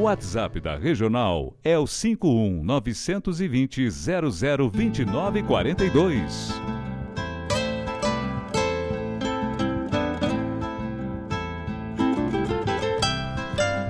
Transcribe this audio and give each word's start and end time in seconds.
O 0.00 0.04
WhatsApp 0.04 0.58
da 0.60 0.76
Regional 0.76 1.54
é 1.62 1.78
o 1.78 1.86
51 1.86 2.64
920 2.64 3.90
0029 3.90 5.42
42. 5.42 6.48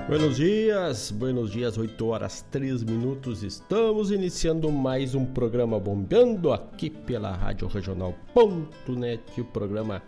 Buenos 0.08 0.36
dias, 0.36 1.12
buenos 1.12 1.52
dias, 1.52 1.78
8 1.78 2.04
horas 2.04 2.44
3 2.50 2.82
minutos. 2.82 3.44
Estamos 3.44 4.10
iniciando 4.10 4.68
mais 4.72 5.14
um 5.14 5.24
programa 5.24 5.78
bombeando 5.78 6.52
aqui 6.52 6.90
pela 6.90 7.30
Rádio 7.30 7.68
Regional.net. 7.68 9.40
O 9.40 9.44
programa 9.44 10.02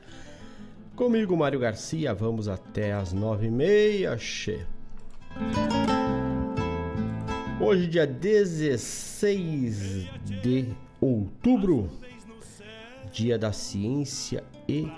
comigo, 0.97 1.37
Mário 1.37 1.61
Garcia. 1.61 2.13
Vamos 2.13 2.49
até 2.49 2.93
as 2.93 3.15
9h30, 3.15 4.67
Hoje, 7.61 7.87
dia 7.87 8.07
16 8.07 10.07
de 10.43 10.75
outubro, 11.01 11.89
dia 13.13 13.39
da 13.39 13.53
ciência 13.53 14.45
e 14.69 14.91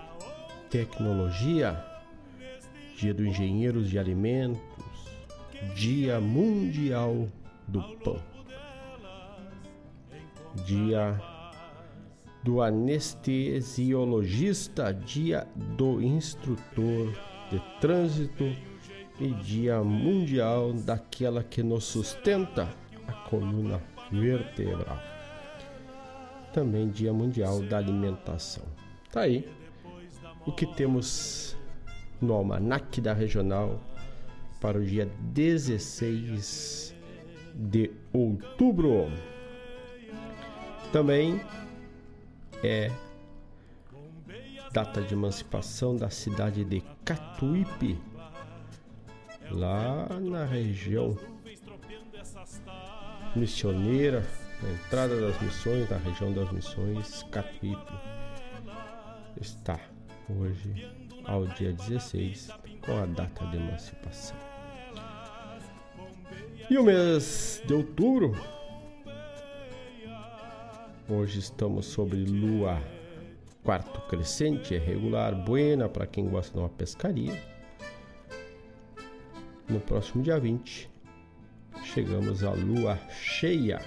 tecnologia, 0.70 1.84
dia 2.96 3.14
do 3.14 3.26
engenheiros 3.26 3.90
de 3.90 3.98
alimentos, 3.98 4.62
dia 5.76 6.20
mundial 6.20 7.28
do 7.68 7.82
pão, 7.98 8.18
dia 10.64 11.20
do 12.42 12.60
anestesiologista, 12.60 14.92
dia 14.92 15.46
do 15.76 16.02
instrutor 16.02 17.12
de 17.50 17.60
trânsito 17.80 18.44
e 19.20 19.28
Dia 19.28 19.82
Mundial 19.82 20.72
daquela 20.72 21.42
que 21.42 21.62
nos 21.62 21.84
sustenta, 21.84 22.68
a 23.06 23.12
coluna 23.28 23.80
vertebral. 24.10 24.98
Também 26.52 26.88
Dia 26.88 27.12
Mundial 27.12 27.60
da 27.62 27.78
Alimentação. 27.78 28.64
Tá 29.10 29.22
aí 29.22 29.48
o 30.46 30.52
que 30.52 30.66
temos 30.66 31.56
no 32.20 32.34
almanac 32.34 33.00
da 33.00 33.12
regional 33.12 33.80
para 34.60 34.78
o 34.78 34.84
dia 34.84 35.10
16 35.20 36.94
de 37.54 37.90
outubro. 38.12 39.10
Também 40.92 41.40
é 42.62 42.90
data 44.72 45.02
de 45.02 45.14
emancipação 45.14 45.96
da 45.96 46.10
cidade 46.10 46.64
de 46.64 46.82
Catuípe, 47.04 47.98
lá 49.50 50.08
na 50.20 50.44
região 50.44 51.16
missioneira, 53.36 54.24
na 54.62 54.70
entrada 54.70 55.20
das 55.20 55.40
missões, 55.40 55.88
na 55.88 55.96
região 55.98 56.32
das 56.32 56.50
missões, 56.52 57.22
Capipe 57.30 57.92
está 59.40 59.78
hoje 60.28 60.90
ao 61.24 61.46
dia 61.46 61.72
16 61.72 62.50
com 62.84 62.96
a 62.98 63.06
data 63.06 63.46
de 63.46 63.56
emancipação. 63.56 64.36
E 66.70 66.78
o 66.78 66.82
mês 66.82 67.62
de 67.66 67.74
outubro, 67.74 68.32
hoje 71.08 71.40
estamos 71.40 71.86
sobre 71.86 72.24
lua 72.24 72.82
quarto 73.62 74.00
crescente, 74.08 74.74
é 74.74 74.78
regular, 74.78 75.34
buena 75.34 75.88
para 75.88 76.06
quem 76.06 76.28
gosta 76.28 76.52
de 76.52 76.58
uma 76.58 76.68
pescaria. 76.68 77.53
No 79.68 79.80
próximo 79.80 80.22
dia 80.22 80.38
20, 80.38 80.90
chegamos 81.84 82.44
à 82.44 82.50
lua 82.50 82.98
cheia. 83.10 83.80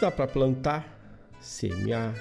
Dá 0.00 0.10
para 0.10 0.26
plantar, 0.26 0.88
semear 1.38 2.14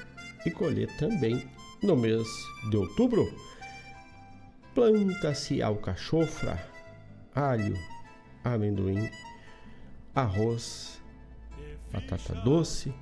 e 0.46 0.52
colher 0.52 0.90
também 0.98 1.50
no 1.82 1.96
mês 1.96 2.28
de 2.70 2.76
outubro. 2.76 3.34
Planta-se 4.76 5.62
alcachofra, 5.62 6.62
alho, 7.34 7.78
amendoim, 8.44 9.10
arroz, 10.14 11.02
batata 11.92 12.36
doce, 12.42 12.94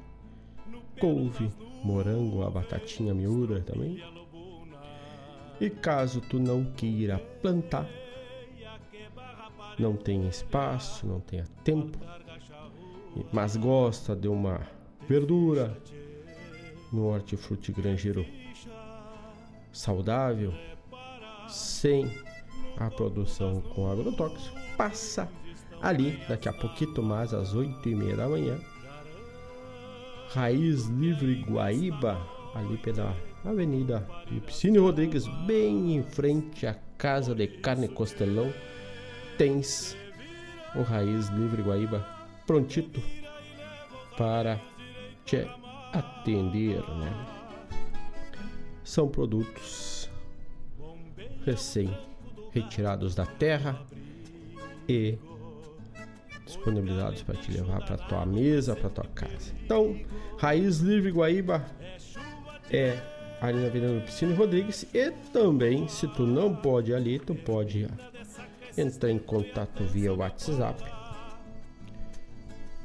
couve, 0.99 1.51
morango, 1.83 2.43
a 2.43 2.49
batatinha 2.51 3.13
miúda 3.13 3.59
também. 3.61 4.20
E 5.61 5.69
caso 5.69 6.19
tu 6.21 6.39
não 6.39 6.65
queira 6.73 7.19
plantar, 7.39 7.87
não 9.77 9.95
tenha 9.95 10.27
espaço, 10.27 11.05
não 11.05 11.19
tenha 11.19 11.45
tempo, 11.63 11.99
mas 13.31 13.55
gosta 13.55 14.15
de 14.15 14.27
uma 14.27 14.67
verdura 15.07 15.77
no 16.91 17.05
hortifruti 17.09 17.71
grangeiro 17.71 18.25
saudável, 19.71 20.51
sem 21.47 22.11
a 22.77 22.89
produção 22.89 23.61
com 23.61 23.89
agrotóxico, 23.89 24.57
passa 24.75 25.29
ali 25.79 26.19
daqui 26.27 26.49
a 26.49 26.53
pouquinho 26.53 27.03
mais 27.03 27.35
às 27.35 27.53
oito 27.53 27.87
e 27.87 27.93
meia 27.93 28.17
da 28.17 28.27
manhã 28.27 28.59
Raiz 30.33 30.87
Livre 30.87 31.43
Guaíba, 31.43 32.17
ali 32.55 32.77
pela 32.77 33.15
Avenida 33.43 34.07
Lipicínio 34.29 34.83
Rodrigues, 34.83 35.25
bem 35.47 35.95
em 35.95 36.03
frente 36.03 36.67
à 36.67 36.75
Casa 36.97 37.33
de 37.33 37.47
Carne 37.47 37.87
Costelão, 37.87 38.53
tens 39.37 39.97
o 40.75 40.83
Raiz 40.83 41.29
Livre 41.29 41.63
Guaíba 41.63 42.05
prontito 42.45 43.01
para 44.15 44.61
te 45.25 45.37
atender, 45.91 46.81
né? 46.81 47.27
São 48.83 49.07
produtos 49.07 50.09
recém 51.43 51.89
retirados 52.51 53.15
da 53.15 53.25
terra 53.25 53.83
e 54.87 55.17
disponibilizados 56.45 57.23
para 57.23 57.35
te 57.37 57.51
levar 57.51 57.83
para 57.85 57.97
tua 57.97 58.25
mesa, 58.25 58.75
para 58.75 58.89
tua 58.89 59.07
casa. 59.15 59.53
Então, 59.63 59.99
Raiz 60.37 60.79
Livre 60.79 61.11
Guaíba 61.11 61.65
é 62.69 63.20
ali 63.41 63.59
na 63.59 63.67
Avenida 63.67 63.99
Piscina 64.01 64.35
Rodrigues 64.35 64.85
e 64.93 65.11
também, 65.33 65.87
se 65.87 66.07
tu 66.07 66.27
não 66.27 66.55
pode 66.55 66.93
ali, 66.93 67.17
tu 67.19 67.33
pode 67.33 67.87
entrar 68.77 69.09
em 69.09 69.17
contato 69.17 69.83
via 69.83 70.13
WhatsApp 70.13 70.83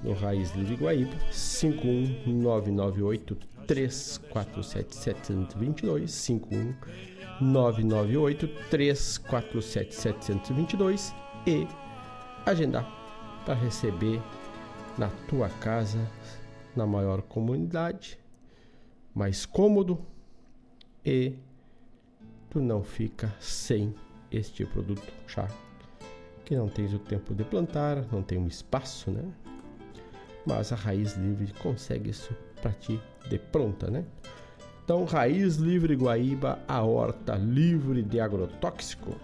no 0.03 0.15
Raiz 0.15 0.55
Livre 0.55 0.77
Guaíba 0.77 1.15
51998 1.31 3.37
347 3.67 4.97
722 4.97 6.11
51998 6.11 8.49
347 8.71 9.95
722 9.95 11.15
e 11.47 11.69
agendar 12.47 12.91
para 13.45 13.55
receber 13.55 14.23
na 14.97 15.09
tua 15.29 15.49
casa, 15.49 16.09
na 16.75 16.87
maior 16.87 17.21
comunidade, 17.23 18.19
mais 19.15 19.45
cômodo 19.45 20.07
e 21.07 21.33
tu 22.51 22.61
não 22.61 22.83
fica 22.83 23.33
sem 23.39 23.95
este 24.31 24.67
produto 24.67 25.13
chá 25.29 25.49
que 26.45 26.57
não 26.57 26.69
tens 26.69 26.93
o 26.93 26.99
tempo 26.99 27.35
de 27.35 27.43
plantar, 27.45 28.05
não 28.13 28.23
tem 28.23 28.39
um 28.39 28.47
espaço, 28.47 29.11
né? 29.11 29.23
Mas 30.47 30.73
a 30.73 30.77
Raiz 30.77 31.17
Livre 31.17 31.53
consegue 31.61 32.11
isso 32.11 32.33
para 32.63 32.71
ti 32.71 33.01
de 33.29 33.37
pronta, 33.37 33.91
né? 33.91 34.05
Então, 34.85 35.05
Raiz 35.05 35.57
Livre 35.57 35.97
Guaíba, 35.97 36.61
a 36.69 36.83
horta 36.83 37.35
livre 37.35 38.01
de 38.01 38.21
agrotóxico. 38.21 39.17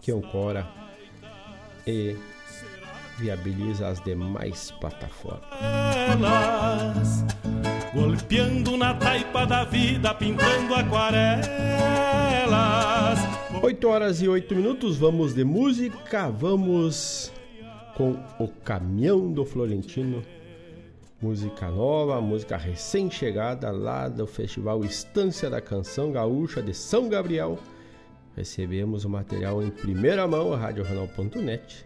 que 0.01 0.11
ancora 0.11 0.67
e 1.85 2.15
viabiliza 3.17 3.87
as 3.87 4.01
demais 4.01 4.71
plataformas. 4.79 5.43
Elas, 6.11 7.25
golpeando 7.93 8.77
na 8.77 8.93
taipa 8.93 9.45
da 9.45 9.65
vida, 9.65 10.13
pintando 10.13 10.73
aquarelas. 10.73 11.49
8 13.61 13.87
horas 13.87 14.21
e 14.21 14.29
8 14.29 14.55
minutos, 14.55 14.97
vamos 14.97 15.33
de 15.33 15.43
música, 15.43 16.29
vamos 16.29 17.29
com 17.95 18.15
o 18.39 18.47
Caminhão 18.47 19.33
do 19.33 19.43
Florentino 19.43 20.23
música 21.21 21.69
nova, 21.69 22.21
música 22.21 22.55
recém-chegada 22.55 23.71
lá 23.71 24.07
do 24.07 24.25
Festival 24.25 24.85
Estância 24.85 25.49
da 25.49 25.59
Canção 25.59 26.11
Gaúcha 26.11 26.61
de 26.61 26.73
São 26.73 27.09
Gabriel. 27.09 27.59
Recebemos 28.35 29.03
o 29.03 29.09
material 29.09 29.61
em 29.61 29.69
primeira 29.69 30.25
mão, 30.25 30.53
a 30.53 30.57
RadioJornal.net. 30.57 31.85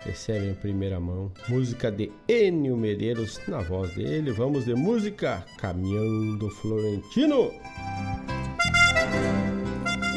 Recebe 0.00 0.46
em 0.48 0.54
primeira 0.54 0.98
mão 0.98 1.30
música 1.48 1.90
de 1.90 2.10
Enio 2.26 2.76
Medeiros 2.76 3.38
na 3.46 3.60
voz 3.60 3.94
dele. 3.94 4.32
Vamos 4.32 4.64
de 4.64 4.74
música 4.74 5.44
Caminhão 5.58 6.38
do 6.38 6.48
Florentino. 6.48 7.50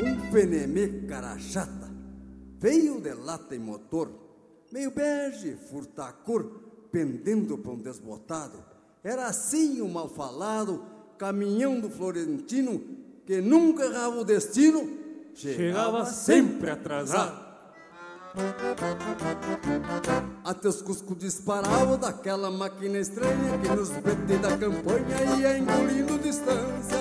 Um 0.02 0.32
fenemê 0.32 0.88
cara 1.06 1.38
chata, 1.38 1.92
veio 2.60 3.02
de 3.02 3.14
lata 3.14 3.54
e 3.54 3.60
motor, 3.60 4.10
meio 4.72 4.92
bege, 4.92 5.58
furtacor, 5.70 6.61
pendendo 6.92 7.58
para 7.58 7.72
um 7.72 7.78
desbotado. 7.78 8.64
Era 9.04 9.28
assim 9.28 9.82
o 9.82 9.88
mal 9.88 10.10
falado, 10.10 10.84
caminhão 11.18 11.80
do 11.80 11.90
Florentino, 11.90 12.82
que 13.26 13.42
nunca 13.42 13.86
errava 13.86 14.20
o 14.20 14.26
destino, 14.26 14.88
chegava, 15.34 15.58
chegava 15.58 16.06
sempre 16.06 16.70
atrasado. 16.70 17.52
Até 20.44 20.70
os 20.70 20.82
cuscos 20.82 21.18
disparavam 21.18 21.98
daquela 21.98 22.50
máquina 22.50 22.98
estranha 22.98 23.58
que 23.62 23.70
nos 23.70 23.90
PT 23.90 24.38
da 24.38 24.58
campanha 24.58 25.38
ia 25.38 25.58
engolindo 25.58 26.18
distância. 26.20 26.98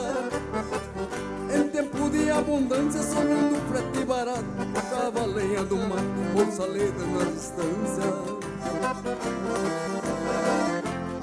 Em 1.55 1.69
tempo 1.69 2.11
de 2.11 2.31
abundância, 2.31 3.03
sonhando 3.03 3.57
frete 3.71 4.05
barato, 4.05 4.45
tava 4.91 5.27
lenha 5.27 5.65
do 5.65 5.77
mato, 5.77 6.03
bolsa 6.35 6.65
leda 6.65 7.07
nas 7.07 7.33
distâncias. 7.35 8.40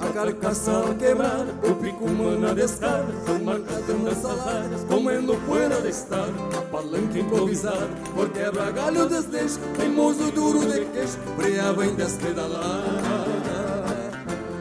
A 0.00 0.12
carcaça 0.12 0.94
quebrada, 0.98 1.54
o 1.68 1.74
pico 1.74 2.04
humana 2.04 2.54
descarga 2.54 3.12
São 3.26 3.40
marcadão 3.40 3.98
nessas 3.98 4.46
áreas, 4.46 4.84
comendo 4.84 5.36
poeira 5.46 5.80
de 5.80 5.88
estar 5.88 6.28
A 6.56 6.62
palanca 6.62 7.18
improvisada, 7.18 7.88
por 8.14 8.30
quebra 8.30 8.70
galho 8.70 9.08
desleixo 9.08 9.58
Teimoso 9.76 10.30
duro 10.30 10.60
de 10.60 10.84
queixo, 10.86 11.18
freava 11.36 11.84
em 11.84 11.96
despedalada 11.96 12.68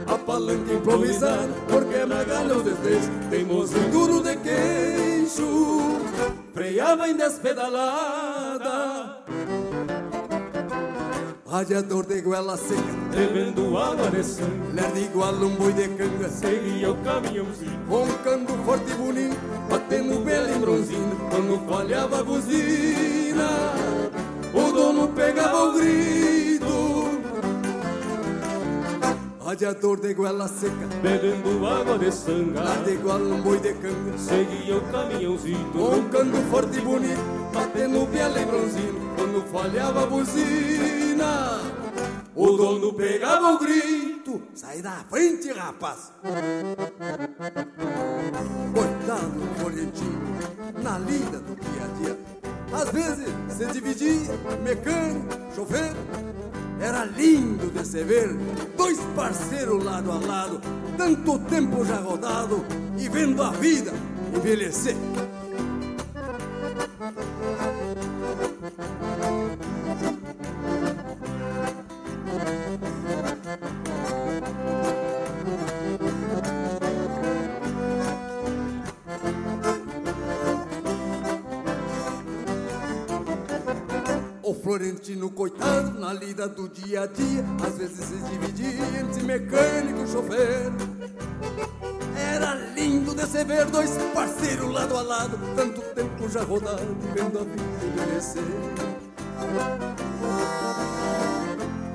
A 0.07 0.17
palanca 0.17 0.73
improvisada, 0.73 1.53
por 1.67 1.85
quebra 1.85 2.23
galho 2.23 2.63
desleixo 2.63 3.11
Teimoso 3.29 3.79
duro 3.91 4.23
de 4.23 4.35
queixo, 4.37 6.01
freava 6.53 7.07
em 7.07 7.15
despedalada 7.15 9.17
Radiador 11.49 12.05
de 12.05 12.19
goela 12.19 12.57
seca, 12.57 12.81
bebendo 13.09 13.77
água 13.77 14.11
de 14.11 14.21
sangue, 14.21 14.73
lerdo 14.73 14.99
igual 14.99 15.33
um 15.33 15.55
boi 15.55 15.71
de 15.71 15.87
canga, 15.87 16.27
seguia 16.27 16.91
o 16.91 16.97
caminhãozinho, 16.97 17.79
roncando 17.87 18.51
forte 18.65 18.91
e 18.91 18.95
bonito, 18.95 19.37
batendo 19.69 20.25
belo 20.25 20.49
em 20.49 20.59
bronzino, 20.59 21.15
quando 21.29 21.69
falhava 21.69 22.19
a 22.19 22.23
buzina, 22.23 23.47
o 24.53 24.71
dono 24.73 25.07
pegava 25.07 25.69
o 25.69 25.73
grito. 25.73 26.96
Radiador 29.47 30.01
de 30.01 30.13
goela 30.13 30.45
seca, 30.45 30.87
bebendo 31.01 31.65
água 31.65 31.97
de 31.97 32.11
sanga, 32.11 32.61
lerdo 32.61 32.91
igual 32.91 33.21
um 33.21 33.41
boi 33.41 33.57
de 33.61 33.73
canga, 33.75 34.17
seguia 34.17 34.75
o 34.75 34.81
caminhãozinho, 34.91 35.71
roncando 35.71 36.35
forte 36.51 36.77
e 36.77 36.81
bonito, 36.81 37.21
batendo 37.53 38.05
belo 38.07 38.37
em 38.37 38.45
bronzino, 38.45 38.99
quando 39.15 39.41
falhava 39.49 40.03
a 40.03 40.05
buzina, 40.05 41.61
o 42.35 42.57
dono 42.57 42.91
pegava 42.91 43.53
o 43.53 43.57
grito. 43.57 44.41
Sai 44.53 44.81
da 44.81 45.05
frente, 45.09 45.49
rapaz! 45.53 46.11
Coitado 48.73 49.29
do 49.29 49.63
correntinho, 49.63 50.21
na 50.83 50.99
lida 50.99 51.39
do 51.39 51.55
dia 51.55 51.83
a 51.85 51.87
dia. 52.01 52.17
Às 52.73 52.91
vezes 52.91 53.33
se 53.47 53.65
dividia, 53.67 54.33
mecânico, 54.61 55.55
chofer. 55.55 55.93
Era 56.79 57.05
lindo 57.05 57.71
de 57.71 57.85
se 57.85 58.03
ver, 58.03 58.35
dois 58.77 58.99
parceiros 59.15 59.83
lado 59.83 60.11
a 60.11 60.19
lado, 60.19 60.61
tanto 60.95 61.39
tempo 61.39 61.83
já 61.83 61.97
rodado 61.97 62.63
e 62.97 63.09
vendo 63.09 63.41
a 63.41 63.51
vida 63.51 63.91
envelhecer. 64.35 64.95
Florentino, 85.07 85.29
coitado, 85.29 85.97
na 85.99 86.11
lida 86.11 86.49
do 86.49 86.67
dia 86.67 87.03
a 87.03 87.07
dia, 87.07 87.45
às 87.65 87.77
vezes 87.77 87.97
se 87.97 88.17
dividia 88.29 88.99
entre 88.99 89.23
mecânico 89.23 90.03
e 90.03 90.07
chofer. 90.07 90.69
Era 92.35 92.53
lindo 92.75 93.15
de 93.15 93.25
se 93.25 93.41
ver 93.45 93.63
dois 93.65 93.91
parceiros 94.13 94.69
lado 94.69 94.97
a 94.97 95.01
lado, 95.01 95.39
tanto 95.55 95.79
tempo 95.95 96.29
já 96.29 96.43
rodado, 96.43 96.97
vendo 97.13 97.39
a 97.39 97.43
vida 97.43 97.85
envelhecer. 97.85 98.43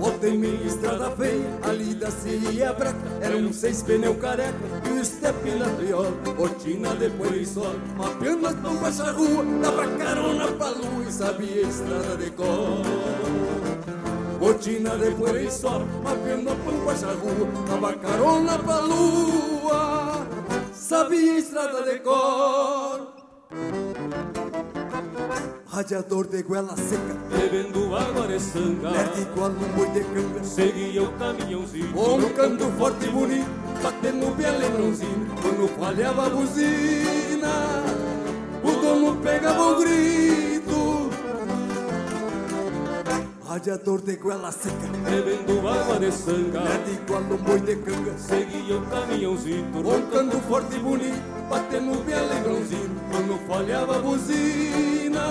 Botei 0.02 0.36
minha 0.36 0.66
estrada 0.66 1.12
feia, 1.12 1.48
a 1.62 1.70
lida 1.70 2.10
se 2.10 2.30
ia 2.30 2.72
breca 2.72 2.98
Era 3.20 3.36
um 3.36 3.52
seis 3.52 3.84
pneu 3.84 4.16
careca 4.16 4.58
e 4.84 4.88
o 4.94 5.00
estepe 5.00 5.52
na 5.52 5.68
triola 5.76 6.10
Botina 6.36 6.92
depois 6.96 7.30
de 7.30 7.46
sol, 7.46 7.76
mapeando 7.96 8.48
as 8.48 8.56
pampas 8.56 8.98
da 8.98 9.12
rua 9.12 9.44
Dava 9.62 9.86
carona 9.96 10.48
pra 10.48 10.70
lua 10.70 11.04
e 11.08 11.12
sabia 11.12 11.64
a 11.64 11.68
estrada 11.68 12.16
de 12.16 12.30
cor. 12.32 12.82
Botina 14.40 14.90
de 14.98 15.50
sol, 15.52 15.86
mapeando 16.02 16.50
as 16.50 16.58
pampas 16.58 17.00
da 17.02 17.12
rua 17.12 17.48
Dava 17.68 17.92
carona 17.92 18.58
pra 18.58 18.80
lua, 18.80 20.26
sabia 20.74 21.34
a 21.34 21.38
estrada 21.38 21.82
de 21.84 22.00
cor 22.00 23.12
Radiador 25.82 26.28
de 26.28 26.44
goela 26.44 26.76
seca, 26.76 27.16
bebendo 27.28 27.96
água 27.96 28.28
de 28.28 28.38
sanga, 28.38 28.88
lerdo 28.88 29.20
igual 29.20 29.50
um 29.50 29.68
boi 29.74 29.88
de 29.88 30.04
canga, 30.04 30.44
seguia 30.44 31.02
o 31.02 31.12
caminhãozinho, 31.18 31.92
roncando 31.92 32.70
forte 32.78 33.06
e 33.06 33.10
bonito, 33.10 33.50
batendo 33.82 34.32
bem 34.36 34.58
lembrãozinho, 34.58 35.26
quando 35.42 35.68
falhava 35.76 36.26
a 36.26 36.30
buzina, 36.30 37.82
o 38.62 38.70
dono 38.80 39.16
pegava 39.22 39.60
o 39.60 39.80
grito. 39.80 40.51
Radiador 43.52 44.00
de 44.00 44.16
goela 44.16 44.50
seca, 44.50 44.74
bebendo 45.04 45.68
água 45.68 45.98
de 45.98 46.10
sanga, 46.10 46.62
lerdo 46.62 46.90
igual 46.90 47.20
um 47.20 47.36
boi 47.36 47.60
de 47.60 47.76
canga, 47.76 48.16
seguia 48.16 48.78
o 48.78 48.86
caminhãozinho, 48.86 49.66
roncando 49.74 50.40
forte 50.48 50.74
e 50.74 50.78
bonito, 50.78 51.22
batendo 51.50 52.02
bem 52.02 52.28
lembrãozinho, 52.30 52.96
quando 53.10 53.46
falhava 53.46 53.96
a 53.96 53.98
buzina, 53.98 55.26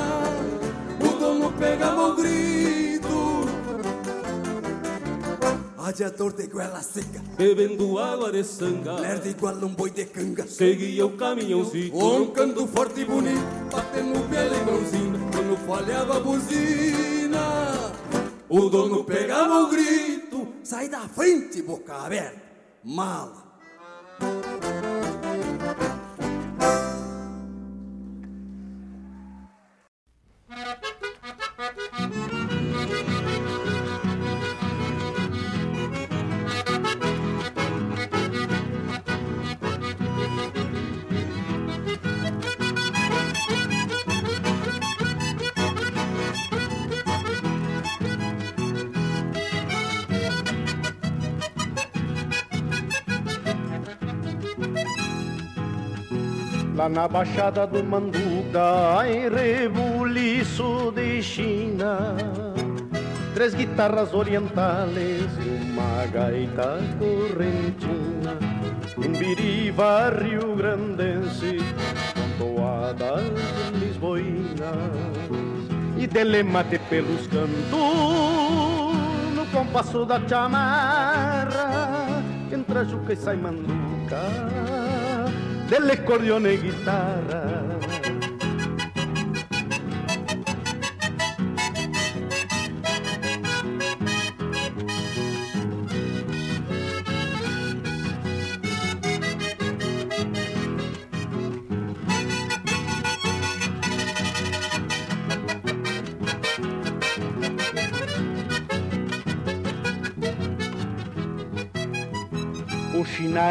o 1.03 1.19
dono 1.19 1.51
pegava 1.53 2.09
o 2.09 2.15
grito. 2.15 2.80
Radiador 5.91 6.31
de 6.31 6.47
goela 6.47 6.81
seca, 6.81 7.21
bebendo 7.37 7.99
água 7.99 8.31
de 8.31 8.45
sanga, 8.45 8.93
lerdo 8.93 9.27
igual 9.27 9.55
um 9.55 9.75
boi 9.75 9.89
de 9.89 10.05
canga, 10.05 10.47
seguia 10.47 11.05
o 11.05 11.17
caminhãozinho, 11.17 11.93
roncando 11.93 12.65
forte 12.65 13.01
e 13.01 13.05
bonito, 13.05 13.41
batendo 13.69 14.25
bem 14.29 14.49
lembrãozinho, 14.49 15.19
quando 15.33 15.57
falhava 15.67 16.15
a 16.15 16.19
buzina, 16.21 17.91
o 18.47 18.69
dono 18.69 19.03
pegava 19.03 19.65
o 19.65 19.69
grito, 19.69 20.47
sai 20.63 20.87
da 20.87 21.01
frente, 21.09 21.61
boca 21.61 21.93
aberta, 21.93 22.41
mala. 22.85 23.43
Na 56.91 57.07
Baixada 57.07 57.65
do 57.65 57.81
Manduca, 57.83 59.07
em 59.07 59.29
rebuliço 59.29 60.91
de 60.93 61.23
China. 61.23 62.17
Três 63.33 63.53
guitarras 63.53 64.13
orientales 64.13 65.25
e 65.39 65.71
uma 65.71 66.05
gaita 66.07 66.79
correntina. 66.99 68.37
Um 68.97 69.11
biriba 69.17 70.09
rio-grandense 70.09 71.59
toadas 72.37 73.23
lisboinas. 73.79 74.51
E 75.97 76.05
delemate 76.07 76.77
pelos 76.89 77.25
cantos 77.27 77.71
no 79.35 79.45
compasso 79.51 80.03
da 80.03 80.19
chamarra 80.27 82.23
Entra 82.51 82.83
juca 82.83 83.13
e 83.13 83.15
sai 83.15 83.37
manduca 83.37 84.80
delle 85.71 86.03
cordione 86.03 86.51
e 86.51 86.57
guitarra. 86.57 87.60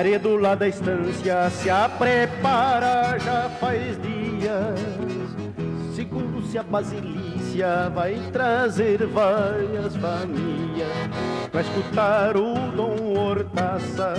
O 0.00 0.02
chinaredo 0.02 0.36
lá 0.36 0.54
da 0.54 0.66
estância 0.66 1.50
se 1.50 1.68
a 1.68 1.86
prepara 1.86 3.18
já 3.18 3.50
faz 3.60 4.00
dias. 4.00 4.80
Segundo 5.94 6.40
se 6.46 6.56
a 6.56 6.62
basilícia 6.62 7.90
vai 7.94 8.14
trazer 8.32 9.06
várias 9.08 9.94
famílias. 9.96 10.88
pra 11.52 11.60
escutar 11.60 12.34
o 12.34 12.54
Dom 12.74 13.12
Hortaça, 13.14 14.14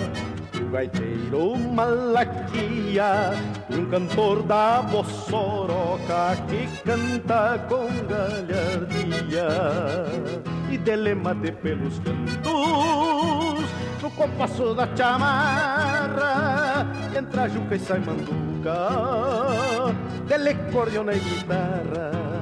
o 0.56 0.70
gaiteiro 0.70 1.58
Malaquia 1.58 3.32
e 3.68 3.76
um 3.76 3.90
cantor 3.90 4.44
da 4.44 4.84
Bossoroca 4.84 6.38
que 6.48 6.68
canta 6.84 7.58
com 7.68 7.88
galhardia 8.08 9.48
e 10.70 10.78
delemate 10.78 11.52
pelos 11.54 11.98
cantos 11.98 13.21
no 14.02 14.10
compasso 14.12 14.74
da 14.74 14.88
chamarra 14.96 16.88
entra 17.16 17.48
juca 17.48 17.76
e 17.76 17.80
sai 17.80 18.00
manduca 18.00 18.88
dele 20.26 20.56
cordiona 20.72 21.14
e 21.14 21.20
guitarra 21.20 22.41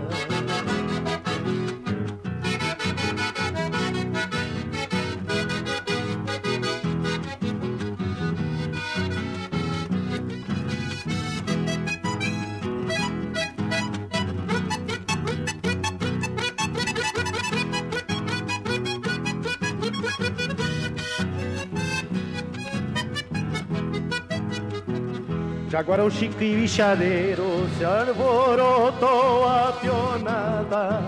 agora 25.79 26.03
o 26.03 26.12
chico 26.12 26.43
e 26.43 26.57
bichadeiro 26.57 27.65
se 27.77 27.86
alborotou 27.86 29.48
a 29.48 29.71
pionada. 29.79 31.00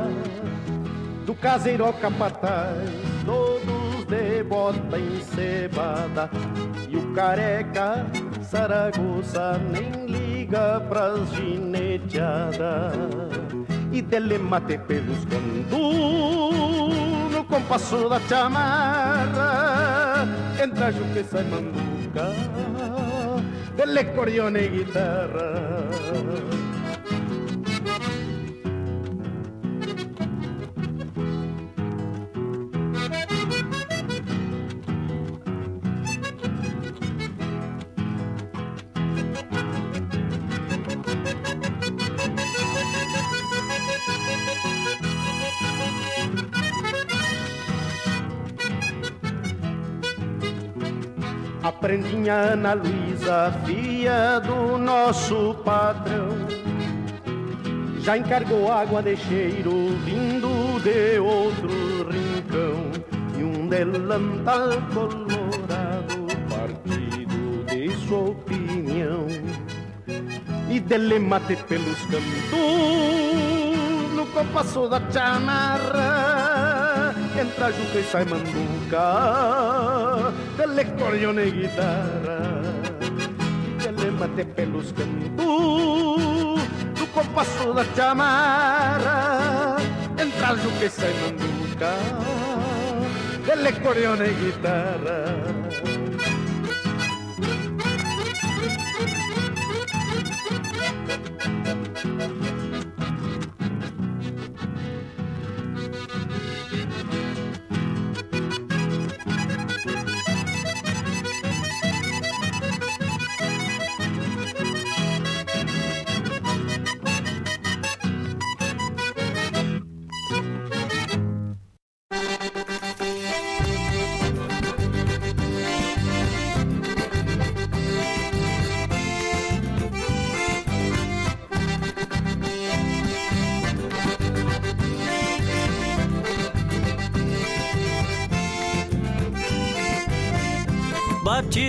Do 1.25 1.35
caseiro 1.35 1.83
ao 1.83 1.91
capataz, 1.93 2.89
todos 3.25 4.05
de 4.05 4.41
bota 4.43 4.97
encebada. 4.97 6.29
E 6.87 6.95
o 6.95 7.13
careca 7.13 8.05
Saragoça 8.41 9.57
nem 9.57 10.05
liga 10.05 10.79
pras 10.87 11.29
gineteadas. 11.33 12.93
E 13.91 14.01
dele 14.01 14.37
mate 14.37 14.77
pelos 14.77 15.25
cantos 15.25 15.75
No 17.29 17.43
compasso 17.43 18.07
da 18.07 18.21
chamarra. 18.21 20.25
Entra 20.63 20.93
Juca 20.93 21.19
e 21.19 21.23
sai 21.25 21.43
manduca 21.43 23.00
del 23.75 23.97
acordeón 23.97 24.57
y 24.57 24.67
guitarra. 24.67 26.50
Aprendinha 51.91 52.53
Ana 52.53 52.73
Luísa, 52.73 53.51
filha 53.65 54.39
do 54.39 54.77
nosso 54.77 55.53
patrão, 55.55 56.29
já 57.99 58.17
encargou 58.17 58.71
água 58.71 59.03
de 59.03 59.17
cheiro 59.17 59.89
vindo 60.05 60.79
de 60.79 61.19
outro 61.19 62.09
rincão. 62.09 62.91
E 63.37 63.43
um 63.43 63.67
delantal 63.67 64.69
colorado 64.93 66.27
partido 66.49 67.65
de 67.65 67.89
sua 68.07 68.29
opinião. 68.29 69.27
E 70.69 70.79
dele 70.79 71.19
mate 71.19 71.57
pelos 71.57 72.05
cantos 72.05 72.51
no 74.15 74.25
compasso 74.27 74.87
da 74.87 75.01
chamarra 75.11 76.80
entra 77.41 77.71
juca 77.71 77.97
e 77.97 78.03
sai 78.03 78.25
manduca 78.25 79.01
delle 80.55 80.85
cordione 80.95 81.43
e 81.43 81.51
guitarra 81.51 82.61
delle 83.77 84.11
mate 84.11 84.45
pelos 84.45 84.91
cantos 84.91 86.61
do 86.93 87.07
compasso 87.11 87.73
da 87.73 87.83
chamarra. 87.95 89.77
Entra 90.17 90.55
juca 90.55 90.85
e 90.85 90.89
sai 90.89 91.13
manduca 91.21 91.91
delle 93.43 93.81
cordione 93.81 94.25
e 94.25 94.33
guitarra 94.33 95.70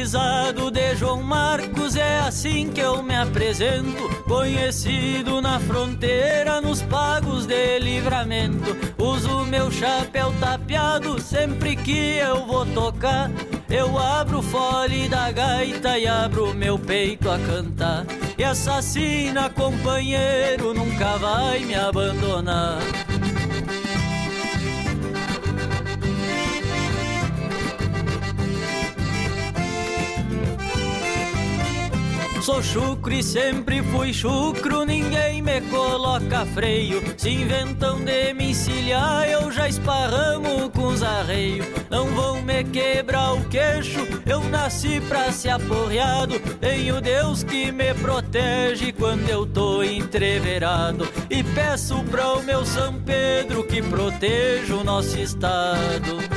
Batizado 0.03 0.69
de 0.69 0.97
João 0.97 1.23
Marcos, 1.23 1.95
é 1.95 2.19
assim 2.19 2.69
que 2.71 2.81
eu 2.81 3.05
me 3.05 3.15
apresento. 3.15 4.09
Conhecido 4.25 5.41
na 5.41 5.61
fronteira, 5.61 6.61
nos 6.61 6.83
pagos 6.83 7.47
de 7.47 7.79
livramento. 7.79 8.77
Uso 8.99 9.47
meu 9.47 9.71
chapéu 9.71 10.33
tapeado 10.41 11.21
sempre 11.21 11.77
que 11.77 12.17
eu 12.17 12.45
vou 12.45 12.67
tocar. 12.67 13.31
Eu 13.71 13.97
abro 13.97 14.41
o 14.41 14.43
fole 14.43 15.09
da 15.09 15.31
gaita 15.31 15.97
e 15.97 16.09
abro 16.09 16.53
meu 16.53 16.77
peito 16.77 17.31
a 17.31 17.39
cantar. 17.39 18.05
E 18.37 18.43
assassina, 18.43 19.51
companheiro, 19.51 20.75
nunca 20.75 21.17
vai 21.17 21.61
me 21.61 21.77
abandonar. 21.77 22.81
Chucro 32.63 33.13
e 33.13 33.23
sempre 33.23 33.83
fui 33.83 34.15
chucro, 34.15 34.85
ninguém 34.85 35.43
me 35.43 35.61
coloca 35.63 36.47
freio. 36.47 37.03
Se 37.17 37.29
inventam 37.29 37.99
de 38.05 38.33
me 38.33 38.53
eu 39.31 39.51
já 39.51 39.69
esparramo 39.69 40.71
com 40.71 40.89
os 40.89 41.03
arreios. 41.03 41.67
Não 41.91 42.07
vão 42.07 42.41
me 42.43 42.63
quebrar 42.65 43.35
o 43.35 43.45
queixo, 43.49 44.07
eu 44.25 44.41
nasci 44.49 45.01
pra 45.09 45.33
ser 45.33 45.51
aporreado. 45.51 46.39
Tenho 46.61 47.01
Deus 47.01 47.43
que 47.43 47.73
me 47.73 47.93
protege 47.95 48.93
quando 48.93 49.29
eu 49.29 49.45
tô 49.47 49.83
entreverado. 49.83 51.09
E 51.29 51.43
peço 51.43 52.03
pra 52.05 52.35
o 52.35 52.43
meu 52.43 52.65
São 52.65 52.95
Pedro 52.95 53.65
que 53.65 53.83
proteja 53.83 54.75
o 54.75 54.85
nosso 54.85 55.19
estado. 55.19 56.32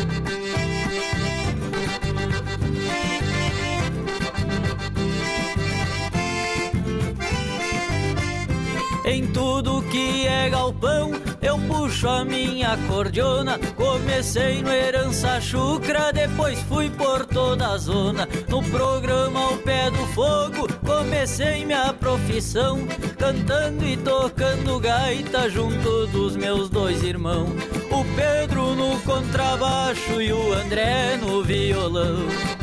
Em 9.07 9.27
tudo 9.27 9.83
que 9.83 10.25
é 10.25 10.49
galpão, 10.49 11.11
eu 11.39 11.59
puxo 11.59 12.09
a 12.09 12.25
minha 12.25 12.75
cordiona. 12.87 13.59
Comecei 13.75 14.63
no 14.63 14.71
Herança 14.71 15.39
Chucra, 15.39 16.11
depois 16.11 16.59
fui 16.63 16.89
por 16.89 17.23
toda 17.23 17.67
a 17.67 17.77
zona. 17.77 18.27
No 18.49 18.63
programa 18.63 19.39
Ao 19.39 19.57
Pé 19.57 19.91
do 19.91 20.07
Fogo, 20.07 20.67
comecei 20.83 21.63
minha 21.65 21.93
profissão. 21.93 22.79
Cantando 23.15 23.85
e 23.85 23.95
tocando 23.95 24.79
gaita 24.79 25.51
junto 25.51 26.07
dos 26.07 26.35
meus 26.35 26.67
dois 26.67 27.03
irmãos. 27.03 27.51
O 27.91 28.03
Pedro 28.15 28.73
no 28.73 28.99
contrabaixo 29.01 30.19
e 30.19 30.33
o 30.33 30.51
André 30.51 31.15
no 31.17 31.43
violão. 31.43 32.54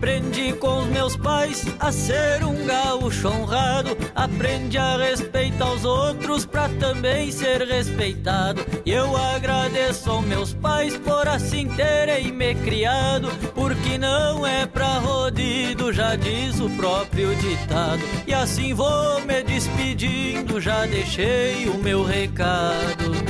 Aprendi 0.00 0.54
com 0.54 0.78
os 0.78 0.86
meus 0.86 1.14
pais 1.14 1.66
a 1.78 1.92
ser 1.92 2.42
um 2.42 2.64
gaúcho 2.64 3.28
honrado. 3.28 3.94
Aprendi 4.14 4.78
a 4.78 4.96
respeitar 4.96 5.70
os 5.74 5.84
outros 5.84 6.46
pra 6.46 6.70
também 6.70 7.30
ser 7.30 7.60
respeitado. 7.62 8.64
E 8.86 8.92
eu 8.92 9.14
agradeço 9.14 10.10
aos 10.10 10.24
meus 10.24 10.54
pais 10.54 10.96
por 10.96 11.28
assim 11.28 11.68
terem 11.68 12.32
me 12.32 12.54
criado. 12.54 13.28
Porque 13.54 13.98
não 13.98 14.46
é 14.46 14.64
pra 14.64 14.98
rodido, 15.00 15.92
já 15.92 16.16
diz 16.16 16.58
o 16.60 16.70
próprio 16.70 17.36
ditado. 17.36 18.02
E 18.26 18.32
assim 18.32 18.72
vou 18.72 19.20
me 19.26 19.42
despedindo, 19.42 20.62
já 20.62 20.86
deixei 20.86 21.68
o 21.68 21.76
meu 21.76 22.02
recado. 22.02 23.29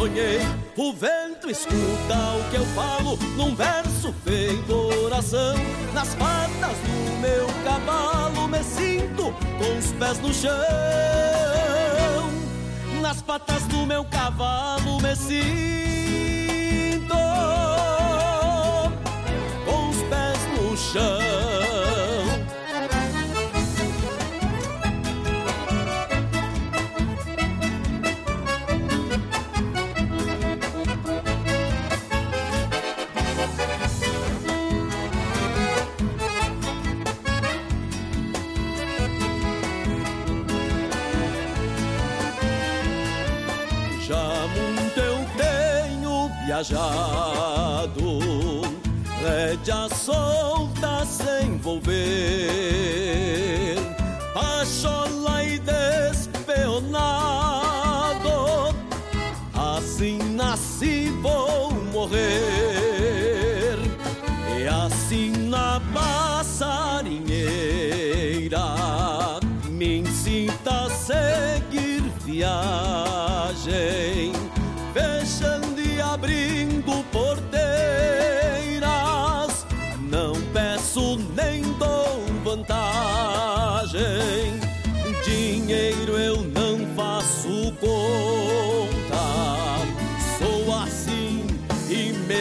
sonhei. 0.00 0.40
O 0.76 0.92
vento 0.94 1.50
escuta 1.50 2.16
o 2.38 2.50
que 2.50 2.56
eu 2.56 2.64
falo 2.74 3.18
num 3.36 3.54
verso 3.54 4.14
feito 4.24 4.72
oração. 5.04 5.54
Nas 5.92 6.14
patas 6.14 6.76
do 6.78 7.20
meu 7.20 7.46
cavalo 7.64 8.48
me 8.48 8.62
sinto 8.62 9.34
com 9.58 9.78
os 9.78 9.92
pés 9.92 10.18
no 10.20 10.32
chão. 10.32 10.50
Nas 13.02 13.20
patas 13.20 13.62
do 13.64 13.84
meu 13.84 14.04
cavalo 14.04 15.00
me 15.02 15.14
sinto 15.16 15.38
com 19.66 19.90
os 19.90 20.02
pés 20.08 20.38
no 20.56 20.76
chão. 20.76 21.99
engajado, 46.60 48.20
rédea 49.22 49.88
solta 49.94 51.06
se 51.06 51.42
envolver, 51.42 51.96
pachola 54.34 55.42
e 55.42 55.58
despeonado, 55.58 57.00
assim 59.54 60.18
nasci 60.34 61.08
vou 61.22 61.72
morrer, 61.92 63.78
e 64.58 64.68
assim 64.68 65.30
na 65.48 65.80
passarinheira. 65.94 68.60
Me 69.70 70.00
incita 70.00 70.84
a 70.84 70.90
seguir 70.90 72.02
viagem. 72.22 74.09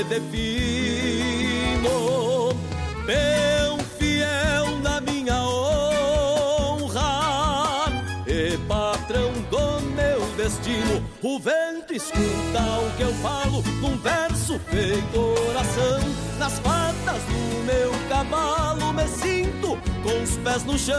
defino 0.04 1.90
Meu 3.06 3.78
fiel 3.98 4.80
na 4.82 5.02
minha 5.02 5.42
honra 5.42 7.00
e 8.28 8.58
patrão 8.68 9.32
do 9.50 9.82
meu 9.96 10.22
destino. 10.38 11.04
O 11.22 11.40
vento 11.40 11.94
escuta 11.94 12.62
o 12.86 12.92
que 12.96 13.04
eu 13.04 13.14
falo 13.16 13.62
num 13.82 13.98
verso 13.98 14.60
feito 14.70 15.20
oração. 15.50 16.00
Nas 16.38 16.60
patas 16.60 17.24
do 17.24 17.64
meu 17.66 17.92
cavalo 18.08 18.94
me 18.94 19.08
sinto 19.08 19.78
com 20.04 20.24
os 20.24 20.38
pés 20.38 20.64
no 20.64 20.78
chão. 20.78 20.96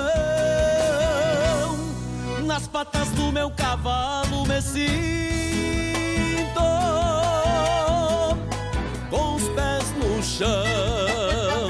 Nas 2.45 2.67
patas 2.67 3.09
do 3.11 3.31
meu 3.31 3.51
cavalo 3.51 4.45
me 4.47 4.61
sinto. 4.61 4.91
生。 10.31 11.70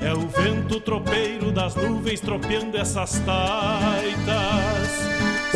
É 0.00 0.12
o 0.12 0.28
vento 0.28 0.80
tropeiro 0.80 1.50
das 1.50 1.74
nuvens 1.74 2.20
tropeando 2.20 2.76
essas 2.76 3.18
taitas 3.20 4.88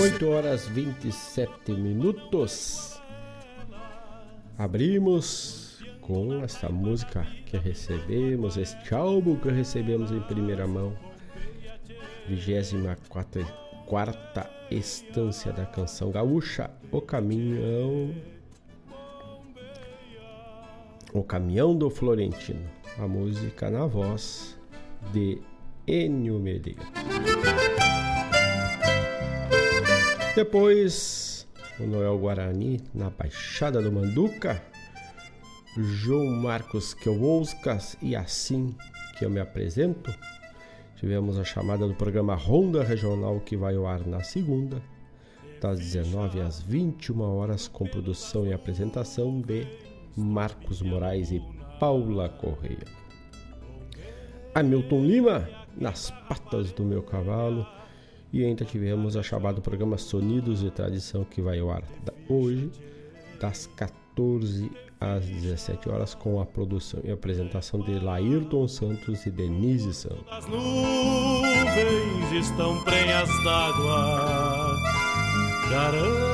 8 0.00 0.28
horas 0.28 0.66
27 0.66 1.72
minutos. 1.72 3.00
Abrimos 4.58 5.80
com 6.00 6.42
essa 6.42 6.68
música 6.68 7.24
que 7.46 7.56
recebemos, 7.56 8.56
este 8.56 8.94
álbum 8.94 9.36
que 9.36 9.48
recebemos 9.48 10.10
em 10.10 10.20
primeira 10.20 10.66
mão. 10.66 10.96
24 12.28 13.46
quarta 13.86 14.48
estância 14.70 15.52
da 15.52 15.66
canção 15.66 16.10
gaúcha, 16.10 16.70
O 16.90 17.00
Caminhão. 17.00 18.14
O 21.12 21.22
Caminhão 21.22 21.76
do 21.76 21.90
Florentino. 21.90 22.81
A 22.98 23.08
música 23.08 23.70
na 23.70 23.86
voz 23.86 24.58
de 25.12 25.40
Enio 25.86 26.38
Medeiros. 26.38 26.84
Depois, 30.36 31.48
o 31.80 31.84
Noel 31.84 32.18
Guarani 32.18 32.80
na 32.94 33.10
Baixada 33.10 33.80
do 33.80 33.90
Manduca, 33.90 34.62
João 35.76 36.26
Marcos 36.26 36.92
Kewolskas 36.92 37.96
e 38.02 38.14
assim 38.14 38.74
que 39.18 39.24
eu 39.24 39.30
me 39.30 39.40
apresento. 39.40 40.14
Tivemos 40.96 41.38
a 41.38 41.44
chamada 41.44 41.88
do 41.88 41.94
programa 41.94 42.34
Ronda 42.34 42.84
Regional 42.84 43.40
que 43.40 43.56
vai 43.56 43.74
ao 43.74 43.86
ar 43.86 44.06
na 44.06 44.22
segunda, 44.22 44.82
das 45.60 45.78
19 45.80 46.40
às 46.40 46.60
21 46.60 47.20
horas, 47.22 47.68
com 47.68 47.86
produção 47.86 48.46
e 48.46 48.52
apresentação 48.52 49.40
de 49.40 49.66
Marcos 50.16 50.82
Moraes 50.82 51.30
e 51.30 51.40
Paula 51.82 52.28
Correia. 52.28 52.86
Hamilton 54.54 55.04
Lima, 55.04 55.48
nas 55.76 56.12
patas 56.28 56.70
do 56.70 56.84
meu 56.84 57.02
cavalo 57.02 57.66
e 58.32 58.44
ainda 58.44 58.64
tivemos 58.64 59.16
a 59.16 59.22
chamada 59.24 59.60
programa 59.60 59.98
Sonidos 59.98 60.60
de 60.60 60.70
Tradição 60.70 61.24
que 61.24 61.42
vai 61.42 61.58
ao 61.58 61.72
ar 61.72 61.82
hoje, 62.28 62.70
das 63.40 63.66
14 63.66 64.70
às 65.00 65.26
17 65.26 65.88
horas, 65.88 66.14
com 66.14 66.40
a 66.40 66.46
produção 66.46 67.00
e 67.02 67.10
apresentação 67.10 67.80
de 67.80 67.98
Laírton 67.98 68.68
Santos 68.68 69.26
e 69.26 69.30
Denise 69.32 69.92
Santos. 69.92 70.24
As 70.30 70.46
nuvens 70.46 72.32
estão 72.32 72.80
prenhas 72.84 73.28
d'água, 73.42 74.76
garanto 75.68 76.26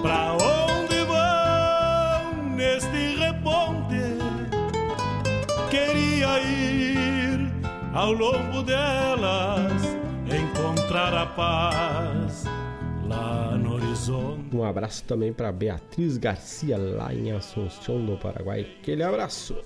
pra 0.00 0.32
onde 0.34 1.04
vão 1.04 2.54
neste 2.56 3.16
reponte? 3.16 3.96
Queria 5.70 6.40
ir 6.40 7.50
ao 7.92 8.12
longo 8.12 8.62
delas, 8.62 9.82
encontrar 10.26 11.14
a 11.14 11.26
paz 11.26 12.44
lá 13.06 13.56
no 13.56 13.74
horizonte. 13.74 14.56
Um 14.56 14.64
abraço 14.64 15.04
também 15.04 15.32
para 15.32 15.52
Beatriz 15.52 16.16
Garcia, 16.16 16.76
lá 16.78 17.12
em 17.12 17.32
Assunção, 17.32 17.98
no 17.98 18.16
Paraguai. 18.16 18.66
Aquele 18.80 19.02
abraço! 19.02 19.56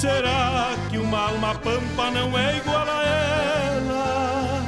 Será 0.00 0.76
que 0.88 0.96
uma 0.96 1.18
alma 1.28 1.58
pampa 1.58 2.08
não 2.12 2.38
é 2.38 2.58
igual 2.58 2.86
a 2.88 3.04
ela? 3.04 4.62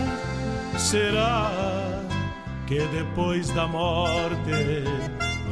Será 0.76 2.02
que 2.66 2.80
depois 2.88 3.48
da 3.50 3.68
morte 3.68 4.50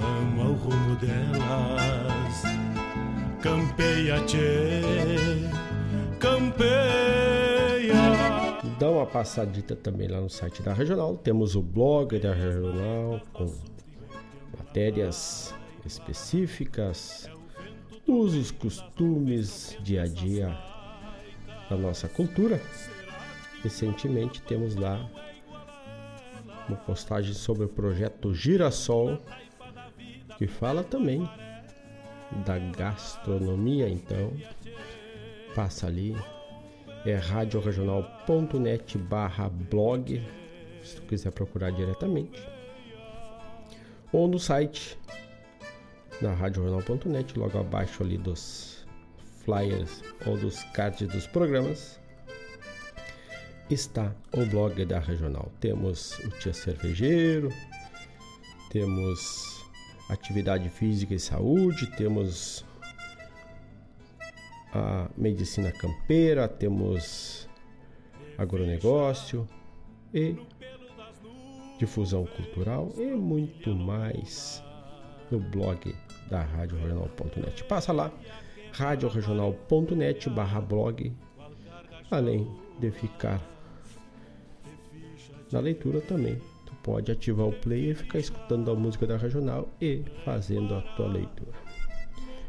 vamos 0.01 0.45
ao 0.45 0.53
rumo 0.55 0.97
delas? 0.97 2.43
Campeia, 3.41 4.21
tchê, 4.25 4.83
campeia. 6.19 7.95
Dá 8.81 8.91
uma 8.91 9.07
passadita 9.07 9.77
também 9.77 10.09
lá 10.09 10.21
no 10.21 10.29
site 10.29 10.61
da 10.61 10.73
Regional. 10.73 11.17
Temos 11.19 11.55
o 11.55 11.63
blog 11.63 12.19
da 12.19 12.35
Regional 12.35 13.21
com 13.33 13.55
matérias 14.59 15.55
específicas, 15.87 17.31
usos, 18.09 18.51
costumes, 18.51 19.77
dia 19.83 20.03
a 20.03 20.07
dia 20.07 20.57
da 21.69 21.77
nossa 21.77 22.09
cultura. 22.09 22.61
Recentemente 23.63 24.41
temos 24.43 24.75
lá 24.75 25.09
uma 26.67 26.77
postagem 26.79 27.35
sobre 27.35 27.65
o 27.65 27.69
projeto 27.69 28.35
Girassol, 28.35 29.19
que 30.39 30.47
fala 30.47 30.83
também 30.83 31.29
da 32.47 32.59
gastronomia, 32.59 33.89
então 33.89 34.33
passa 35.55 35.87
ali 35.87 36.17
é 37.05 37.15
radioregional.net 37.15 38.99
barra 38.99 39.49
blog 39.49 40.23
se 40.83 40.97
tu 40.97 41.03
quiser 41.03 41.31
procurar 41.31 41.71
diretamente 41.71 42.43
ou 44.13 44.27
no 44.29 44.39
site 44.39 44.99
na 46.21 46.35
radioregional.net 46.35 47.39
logo 47.39 47.59
abaixo 47.59 48.03
ali 48.03 48.19
dos 48.19 48.87
flyers 49.45 50.03
ou 50.27 50.37
dos 50.37 50.63
cards 50.75 51.09
dos 51.09 51.27
programas 51.27 51.99
está 53.71 54.15
o 54.33 54.45
blog 54.47 54.85
da 54.85 54.99
Regional. 54.99 55.53
Temos 55.61 56.19
o 56.21 56.31
Tia 56.31 56.53
Cervejeiro, 56.53 57.51
temos 58.71 59.65
atividade 60.09 60.69
física 60.71 61.15
e 61.15 61.19
saúde, 61.19 61.87
temos 61.97 62.65
a 64.73 65.09
medicina 65.17 65.71
campeira, 65.73 66.49
temos 66.49 67.49
agronegócio 68.37 69.47
e 70.15 70.37
difusão 71.79 72.25
cultural 72.27 72.93
e 72.97 73.07
muito 73.15 73.75
mais 73.75 74.63
no 75.31 75.39
blog 75.39 75.95
da 76.29 76.43
radioregional.net. 76.43 77.65
Passa 77.65 77.93
lá, 77.93 78.11
radioregional.net 78.73 80.31
barra 80.31 80.61
blog, 80.61 81.13
além 82.11 82.47
de 82.79 82.91
ficar 82.91 83.41
na 85.51 85.61
leitura 85.61 86.01
também. 86.01 86.41
Tu 86.67 86.75
pode 86.83 87.11
ativar 87.11 87.47
o 87.47 87.53
player 87.53 87.91
e 87.91 87.95
ficar 87.95 88.19
escutando 88.19 88.71
a 88.71 88.75
música 88.75 89.07
da 89.07 89.17
regional 89.17 89.69
e 89.81 90.03
fazendo 90.25 90.75
a 90.75 90.83
tua 90.97 91.09
leitura. 91.09 91.53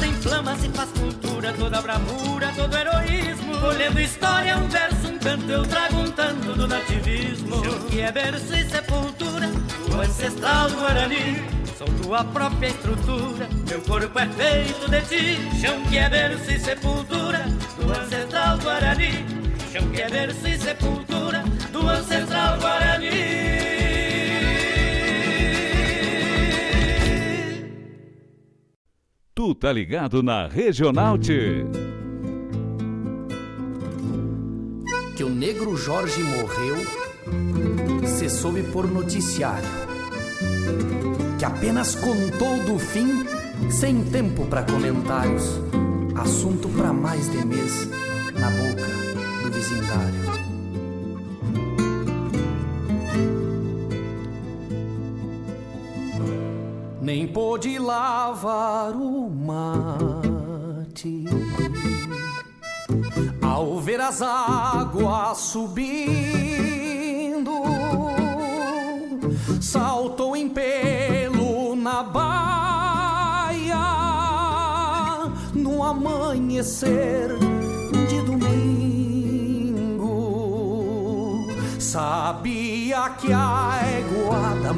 Em 0.03 0.13
flama, 0.15 0.57
se 0.57 0.69
faz 0.71 0.91
cultura, 0.91 1.53
toda 1.53 1.83
bravura, 1.83 2.53
todo 2.57 2.75
heroísmo. 2.77 3.67
Olhando 3.67 4.01
história, 4.01 4.57
um 4.57 4.69
verso, 4.69 5.09
um 5.09 5.19
canto, 5.19 5.51
eu 5.51 5.63
trago 5.67 5.97
um 5.97 6.11
tanto 6.11 6.53
do 6.55 6.67
nativismo. 6.67 7.63
Chão 7.65 7.81
que 7.89 8.01
é 8.01 8.11
berço 8.11 8.55
e 8.55 8.65
sepultura 8.65 9.47
do 9.89 10.01
ancestral 10.01 10.71
Guarani. 10.71 11.43
Sou 11.77 11.87
tua 12.03 12.25
própria 12.25 12.69
estrutura, 12.69 13.49
meu 13.69 13.81
corpo 13.83 14.19
é 14.19 14.27
feito 14.27 14.91
de 14.91 15.01
ti. 15.03 15.61
Chão 15.61 15.83
que 15.85 15.99
é 15.99 16.09
berço 16.09 16.51
e 16.51 16.59
sepultura 16.59 17.45
do 17.79 17.93
ancestral 17.93 18.59
Guarani. 18.59 19.25
Chão 19.73 19.89
que 19.91 20.03
é 20.03 20.09
berço 20.09 20.49
e 20.49 20.59
sepultura 20.59 21.43
do 21.73 21.89
ancestral 21.89 22.59
Guarani. 22.59 23.40
Tu 29.41 29.55
tá 29.55 29.73
ligado 29.73 30.23
na 30.23 30.47
Regional 30.47 31.17
T. 31.17 31.65
Que 35.17 35.25
o 35.25 35.31
negro 35.31 35.75
Jorge 35.79 36.23
morreu, 36.23 36.77
se 38.07 38.29
soube 38.29 38.63
por 38.65 38.87
noticiário. 38.87 39.67
Que 41.39 41.47
apenas 41.47 41.95
contou 41.95 42.63
do 42.67 42.79
fim, 42.79 43.25
sem 43.71 44.05
tempo 44.05 44.45
para 44.45 44.63
comentários. 44.63 45.59
Assunto 46.17 46.69
para 46.69 46.93
mais 46.93 47.33
de 47.33 47.43
mês, 47.47 47.89
na 48.35 48.51
boca 48.51 48.87
do 49.43 49.51
vizindário. 49.51 50.30
Pôde 57.33 57.79
lavar 57.79 58.91
o 58.91 59.31
mate 59.31 61.25
ao 63.41 63.79
ver 63.79 64.01
as 64.01 64.21
águas 64.21 65.39
subindo, 65.39 65.93
saltou 69.61 70.35
em 70.35 70.49
pelo 70.49 71.77
na 71.77 72.03
baia 72.03 73.77
no 75.55 75.85
amanhecer 75.85 77.39
de 78.09 78.21
domingo. 78.23 78.49
Sabia 81.79 83.11
que 83.21 83.33
a 83.33 83.79
égua 83.85 84.55
da 84.63 84.73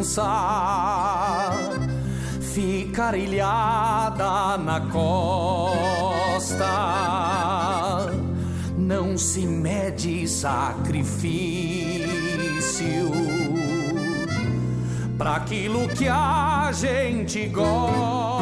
mansa 0.00 1.52
ficar 2.54 3.14
ilhada 3.14 4.56
na 4.56 4.80
costa. 4.80 6.66
Não 8.78 9.18
se 9.18 9.46
mede 9.46 10.26
sacrifício 10.26 12.00
para 15.18 15.36
aquilo 15.36 15.86
que 15.88 16.08
a 16.08 16.70
gente 16.72 17.46
gosta. 17.48 18.40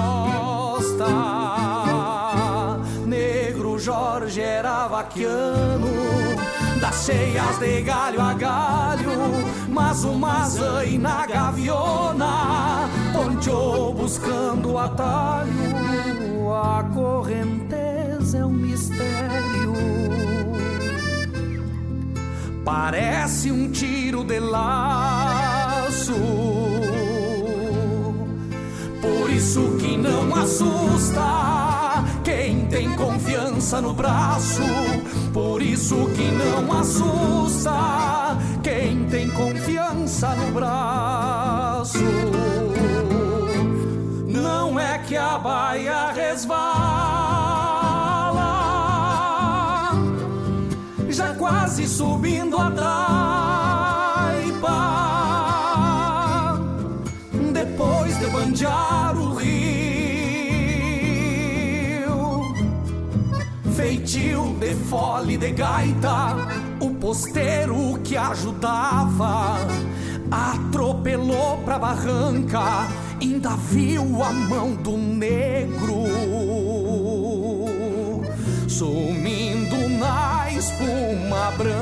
Negro 3.05 3.79
Jorge 3.79 4.41
era 4.41 4.87
vaquiano, 4.87 5.89
das 6.79 7.05
cheias 7.05 7.59
de 7.59 7.83
galho 7.83 8.21
a 8.21 8.33
galho, 8.35 9.11
mas 9.69 10.05
uma 10.05 10.49
zaina 10.49 11.27
gaviona 11.27 12.89
ponteou 13.13 13.95
buscando 13.95 14.79
atalho. 14.79 15.53
A 16.53 16.85
correnteza 16.95 18.39
é 18.39 18.45
um 18.45 18.53
mistério. 18.53 19.75
Parece 22.65 23.51
um 23.51 23.71
tiro 23.71 24.25
de 24.25 24.39
laço 24.41 26.15
por 29.01 29.31
isso 29.31 29.77
que 29.79 29.97
não 29.97 30.35
assusta 30.35 31.68
tem 32.79 32.95
confiança 32.95 33.81
no 33.81 33.93
braço. 33.93 34.63
Por 35.33 35.61
isso 35.61 35.97
que 36.15 36.31
não 36.31 36.73
assusta 36.79 38.39
quem 38.63 39.05
tem 39.07 39.29
confiança 39.31 40.29
no 40.37 40.53
braço. 40.53 41.99
Não 44.29 44.79
é 44.79 44.99
que 44.99 45.17
a 45.17 45.37
baia 45.39 46.13
resvala, 46.13 46.55
já 51.09 51.35
quase 51.35 51.89
subindo 51.89 52.57
a 52.59 52.71
de 64.59 64.75
fole 64.75 65.37
de 65.37 65.53
gaita, 65.53 66.37
o 66.81 66.91
posteiro 66.95 67.99
que 68.03 68.17
ajudava 68.17 69.57
atropelou 70.31 71.59
pra 71.65 71.79
barranca, 71.79 72.89
ainda 73.21 73.51
viu 73.71 74.23
a 74.23 74.33
mão 74.33 74.75
do 74.75 74.97
negro 74.97 76.05
sumindo 78.69 79.89
na 79.99 80.51
espuma 80.51 81.53
branca. 81.57 81.79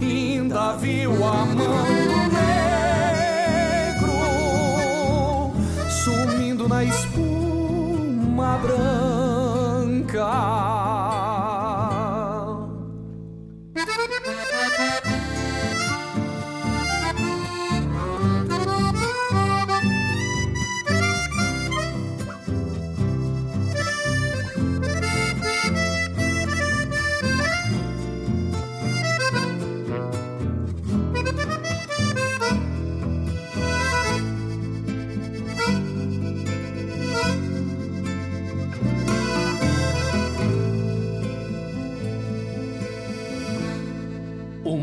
Ainda 0.00 0.72
viu 0.76 1.12
a 1.24 1.44
mão 1.44 2.01
espuma 8.62 9.01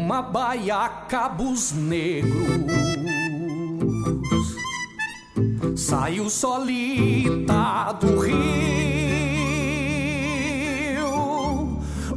Uma 0.10 0.24
baia 0.24 0.90
cabos 1.08 1.72
negros. 1.72 2.34
Saiu 5.78 6.28
solita 6.32 7.92
do 8.00 8.20
rio. 8.20 8.40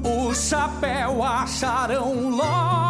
O 0.03 0.32
chapéu 0.34 1.22
acharão 1.22 2.30
logo. 2.30 2.80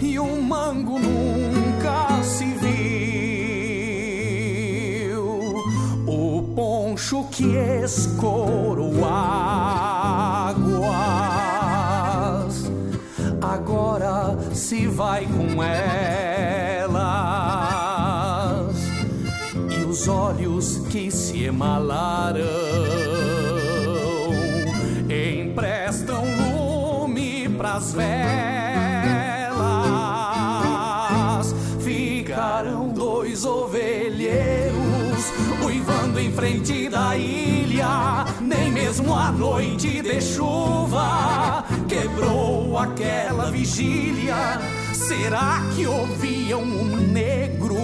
E 0.00 0.18
um 0.18 0.40
mango 0.40 0.98
nunca 0.98 2.22
se 2.22 2.46
viu. 5.12 5.22
O 6.06 6.42
poncho 6.56 7.24
que 7.24 7.54
escorou 7.84 9.04
se 14.56 14.86
vai 14.86 15.26
com 15.26 15.62
elas. 15.62 16.96
E 19.70 19.84
os 19.84 20.08
olhos 20.08 20.78
que 20.88 21.10
se 21.10 21.44
emalaram 21.44 22.42
Emprestam 25.08 26.24
lume 26.24 27.48
pras 27.50 27.92
velas. 27.92 28.16
Ficaram 31.80 32.88
dois 32.88 33.44
ovelheiros 33.44 34.74
Uivando 35.64 36.18
em 36.18 36.32
frente 36.32 36.88
da 36.88 37.16
ilha 37.16 38.24
Nem 38.40 38.72
mesmo 38.72 39.14
a 39.14 39.30
noite 39.30 40.02
de 40.02 40.20
chuva 40.20 41.64
Quebrou 41.96 42.76
aquela 42.76 43.50
vigília 43.50 44.60
Será 44.92 45.62
que 45.74 45.86
ouviam 45.86 46.62
um 46.62 46.96
negro? 46.96 47.74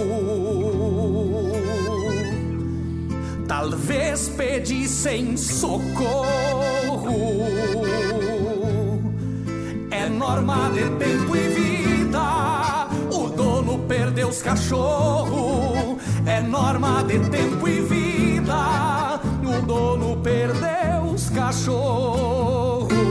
Talvez 3.47 4.29
pedissem 4.29 5.35
socorro 5.35 6.93
é 9.89 10.09
norma 10.09 10.69
de 10.71 10.89
tempo 10.97 11.35
e 11.35 11.47
vida. 11.47 12.87
O 13.11 13.29
dono 13.29 13.79
perdeu 13.87 14.27
os 14.27 14.41
cachorros. 14.41 15.97
É 16.25 16.41
norma 16.41 17.03
de 17.03 17.19
tempo 17.29 17.67
e 17.67 17.79
vida. 17.81 19.19
O 19.43 19.65
dono 19.65 20.17
perdeu 20.17 21.03
os 21.13 21.29
cachorros. 21.29 23.02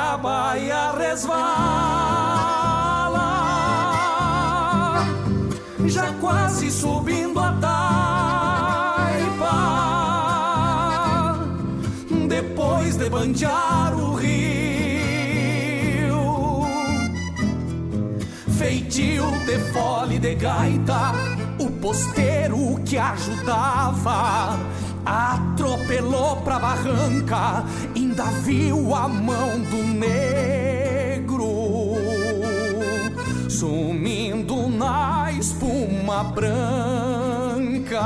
A 0.00 0.16
baia 0.16 0.92
resvala. 0.92 1.28
Já 5.86 6.12
quase 6.20 6.70
subindo 6.70 7.38
a 7.38 7.52
taipa 7.60 7.98
depois 12.28 12.96
de 12.96 13.10
banjar 13.10 13.94
o 13.94 14.14
rio. 14.14 14.30
Feitio 18.58 19.30
de 19.46 19.58
fole 19.72 20.18
de 20.18 20.34
gaita, 20.34 21.12
o 21.58 21.70
posteiro 21.82 22.80
que 22.86 22.96
ajudava 22.96 24.58
atropelou 25.04 26.36
pra 26.36 26.58
barranca, 26.58 27.64
ainda 27.94 28.24
viu 28.24 28.94
a 28.94 29.08
mão 29.08 29.60
do 29.70 29.82
negro 29.82 30.50
sumindo 33.48 34.68
na 34.68 35.30
espuma 35.32 36.24
branca. 36.24 38.00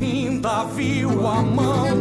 Ainda 0.00 0.64
viu 0.64 1.26
a 1.26 1.40
mão 1.40 1.93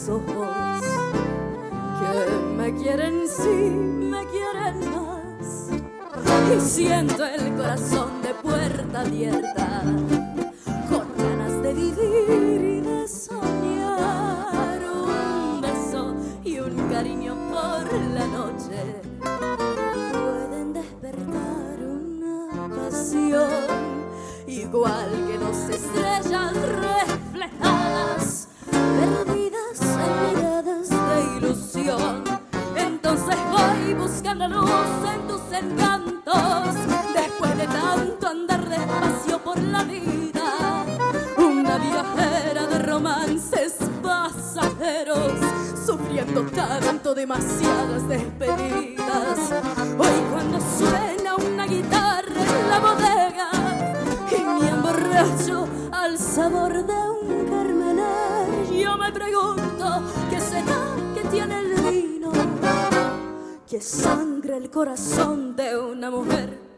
tus 0.00 0.08
ojos 0.08 0.82
que 2.00 2.56
me 2.56 2.74
quieren 2.74 3.28
sí, 3.28 3.48
me 3.48 4.24
quieren 4.26 4.80
más. 4.90 5.68
Y 6.56 6.60
siento 6.60 7.24
el 7.26 7.54
corazón 7.54 8.22
de 8.22 8.34
puerta 8.34 9.00
abierta 9.00 9.69
encantos, 35.60 36.74
después 37.14 37.56
de 37.58 37.66
tanto 37.66 38.26
andar 38.26 38.68
despacio 38.68 39.38
por 39.38 39.58
la 39.58 39.82
vida, 39.84 40.84
una 41.36 41.78
viajera 41.78 42.66
de 42.66 42.78
romances 42.80 43.74
pasajeros, 44.02 45.32
sufriendo 45.86 46.42
tanto 46.46 47.14
demasiadas 47.14 48.08
despedidas. 48.08 49.38
Hoy 49.98 50.16
cuando 50.30 50.58
suena 50.60 51.36
una 51.36 51.66
guitarra 51.66 52.42
en 52.42 52.70
la 52.70 52.78
bodega 52.78 53.50
y 54.30 54.60
me 54.60 54.68
emborracho 54.68 55.68
al 55.92 56.18
sabor 56.18 56.72
de 56.86 57.10
un 57.10 57.46
carmener, 57.48 58.72
yo 58.72 58.96
me 58.96 59.12
pregunto 59.12 60.02
qué 60.30 60.40
será 60.40 60.80
que 61.14 61.28
tiene 61.28 61.58
el 61.58 61.74
vino, 61.82 62.32
que 63.68 63.80
son 63.80 64.39
el 64.60 64.70
corazón 64.70 65.56
de 65.56 65.78
una 65.78 66.10
mujer. 66.10 66.69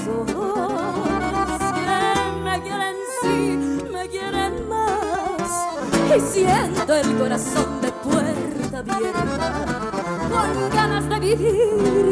ojos 0.00 1.62
me 2.44 2.62
quieren 2.62 2.96
sí, 3.20 3.58
me 3.92 4.08
quieren 4.08 4.68
más. 4.68 5.50
Y 6.16 6.20
siento 6.20 6.94
el 6.94 7.18
corazón 7.18 7.80
de 7.80 7.92
puerta 7.92 8.78
abierta, 8.78 9.52
con 10.30 10.70
ganas 10.70 11.08
de 11.08 11.20
vivir 11.20 12.11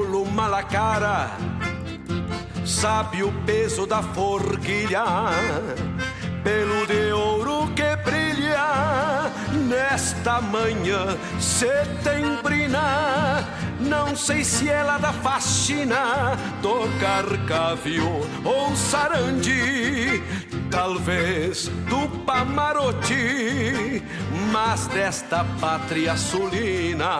mala 0.41 0.63
cara, 0.63 1.37
sabe 2.65 3.21
o 3.21 3.31
peso 3.45 3.85
da 3.85 4.01
forquilha, 4.01 5.05
pelo 6.43 6.87
de 6.87 7.13
ouro 7.13 7.71
que 7.75 7.95
brilha 7.97 9.29
nesta 9.69 10.41
manhã 10.41 11.15
setembrina. 11.39 13.47
Não 13.79 14.15
sei 14.15 14.43
se 14.43 14.67
ela 14.67 14.97
dá 14.97 15.13
fascina 15.13 16.35
do 16.59 16.89
carcavio 16.99 18.27
ou 18.43 18.75
sarandi, 18.75 20.23
talvez 20.71 21.67
do 21.87 22.07
Pamarote, 22.25 24.01
mas 24.51 24.87
desta 24.87 25.45
pátria 25.59 26.17
sulina. 26.17 27.19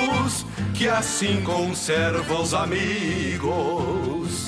que 0.81 0.89
assim 0.89 1.43
conserva 1.43 2.41
os 2.41 2.55
amigos. 2.55 4.47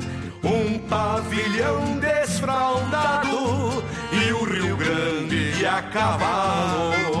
pavilhão 1.51 1.99
desfraldado 1.99 3.83
e 4.11 4.31
o 4.31 4.43
Rio 4.45 4.77
Grande 4.77 5.65
a 5.65 5.81
cavalo. 5.81 7.20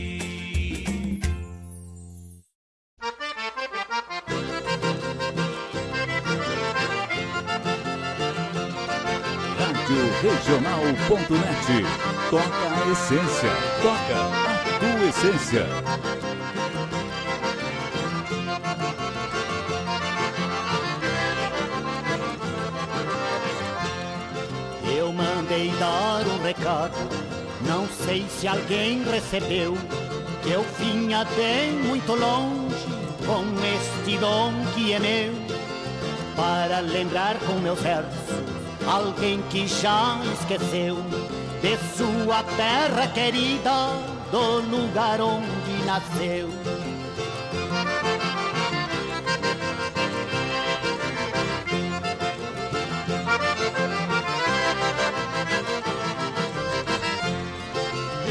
Regional.net. 10.43 11.85
Toca 12.31 12.43
a 12.43 12.91
essência. 12.91 13.51
Toca 13.83 14.17
a 14.17 14.79
tua 14.79 15.07
essência. 15.07 15.67
Eu 24.83 25.13
mandei 25.13 25.69
dar 25.79 26.25
um 26.25 26.41
recado, 26.41 26.97
não 27.67 27.87
sei 27.87 28.25
se 28.27 28.47
alguém 28.47 29.03
recebeu, 29.03 29.77
que 30.41 30.49
eu 30.49 30.65
vinha 30.79 31.23
bem 31.35 31.71
muito 31.73 32.15
longe 32.15 32.87
com 33.27 33.43
este 33.75 34.17
dom 34.17 34.53
que 34.73 34.93
é 34.93 34.99
meu, 34.99 35.33
para 36.35 36.79
lembrar 36.79 37.37
com 37.41 37.53
meus 37.59 37.79
versos 37.79 38.40
alguém 38.87 39.41
que 39.49 39.67
já 39.67 40.19
esqueceu 40.33 40.97
de 41.61 41.77
sua 41.95 42.43
terra 42.55 43.07
querida, 43.07 43.71
do 44.31 44.61
lugar 44.61 45.21
onde 45.21 45.85
nasceu. 45.85 46.49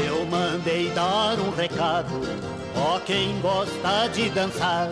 Eu 0.05 0.25
mandei 0.25 0.89
dar 0.89 1.39
um 1.39 1.51
recado, 1.51 2.21
ó 2.75 2.99
quem 2.99 3.39
gosta 3.41 4.07
de 4.13 4.29
dançar, 4.29 4.89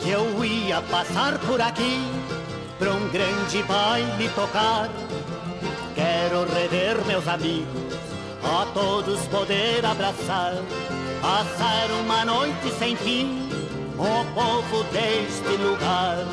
que 0.00 0.10
eu 0.10 0.44
ia 0.44 0.82
passar 0.82 1.38
por 1.38 1.60
aqui 1.60 2.21
pra 2.82 2.92
um 2.94 3.08
grande 3.10 3.62
baile 3.62 4.28
tocar. 4.30 4.90
Quero 5.94 6.44
rever 6.52 7.04
meus 7.06 7.28
amigos, 7.28 7.94
a 8.42 8.66
todos 8.74 9.20
poder 9.28 9.86
abraçar, 9.86 10.54
passar 11.20 11.88
uma 12.00 12.24
noite 12.24 12.72
sem 12.80 12.96
fim, 12.96 13.48
o 13.96 14.34
povo 14.34 14.82
deste 14.84 15.62
lugar. 15.62 16.26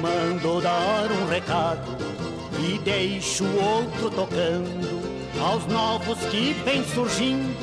Mando 0.00 0.60
dar 0.60 1.10
um 1.10 1.26
recado 1.26 1.96
e 2.60 2.78
deixo 2.78 3.44
outro 3.44 4.10
tocando 4.10 5.40
aos 5.40 5.66
novos 5.66 6.18
que 6.30 6.52
vem 6.64 6.84
surgindo 6.84 7.56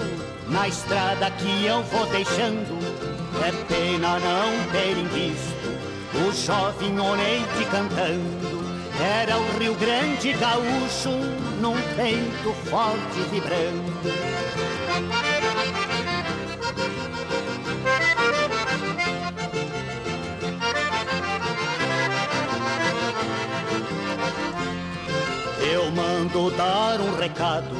na 0.49 0.67
estrada 0.67 1.29
que 1.31 1.65
eu 1.65 1.83
vou 1.83 2.05
deixando. 2.07 2.77
É 3.45 3.51
pena 3.65 4.19
não 4.19 4.71
terem 4.71 5.05
visto 5.07 5.63
o 6.15 6.31
jovem 6.33 6.99
Oneide 6.99 7.65
cantando. 7.71 8.63
Era 8.99 9.37
o 9.37 9.57
Rio 9.57 9.75
Grande 9.75 10.33
gaúcho 10.33 11.09
num 11.59 11.75
peito 11.95 12.53
forte 12.69 13.19
vibrando. 13.31 13.93
Mando 26.43 26.51
dar 26.57 26.99
um 26.99 27.15
recado 27.15 27.75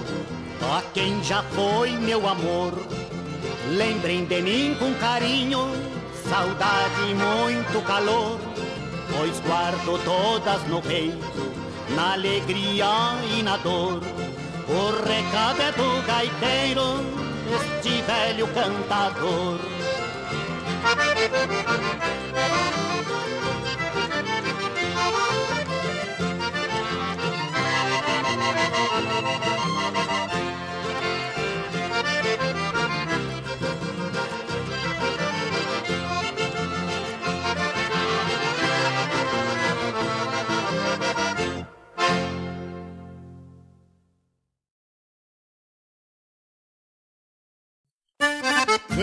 a 0.62 0.82
quem 0.94 1.22
já 1.24 1.44
foi 1.44 1.92
meu 1.92 2.28
amor. 2.28 2.74
Lembrem 3.70 4.26
de 4.26 4.42
mim 4.42 4.76
com 4.80 4.94
carinho, 4.96 5.72
saudade 6.30 7.02
e 7.10 7.14
muito 7.14 7.86
calor, 7.86 8.40
pois 9.16 9.40
guardo 9.42 10.00
todas 10.04 10.64
no 10.68 10.82
peito, 10.82 11.52
na 11.96 12.14
alegria 12.14 12.86
e 13.38 13.44
na 13.44 13.58
dor. 13.58 14.02
O 14.68 14.92
recado 15.06 15.62
é 15.62 15.72
do 15.74 16.08
gaiteiro, 16.08 17.02
este 17.56 18.02
velho 18.02 18.48
cantador. 18.48 19.60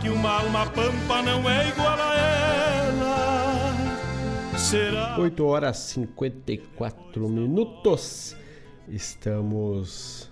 que 0.00 0.08
uma 0.08 0.30
alma 0.40 0.66
pampa 0.70 1.22
não 1.22 1.48
é 1.48 1.68
igual 1.68 1.98
a 1.98 2.16
ela? 2.16 3.72
Será? 4.56 5.18
8 5.18 5.44
horas 5.44 5.76
54 5.78 7.28
minutos. 7.28 8.36
Estamos 8.88 10.30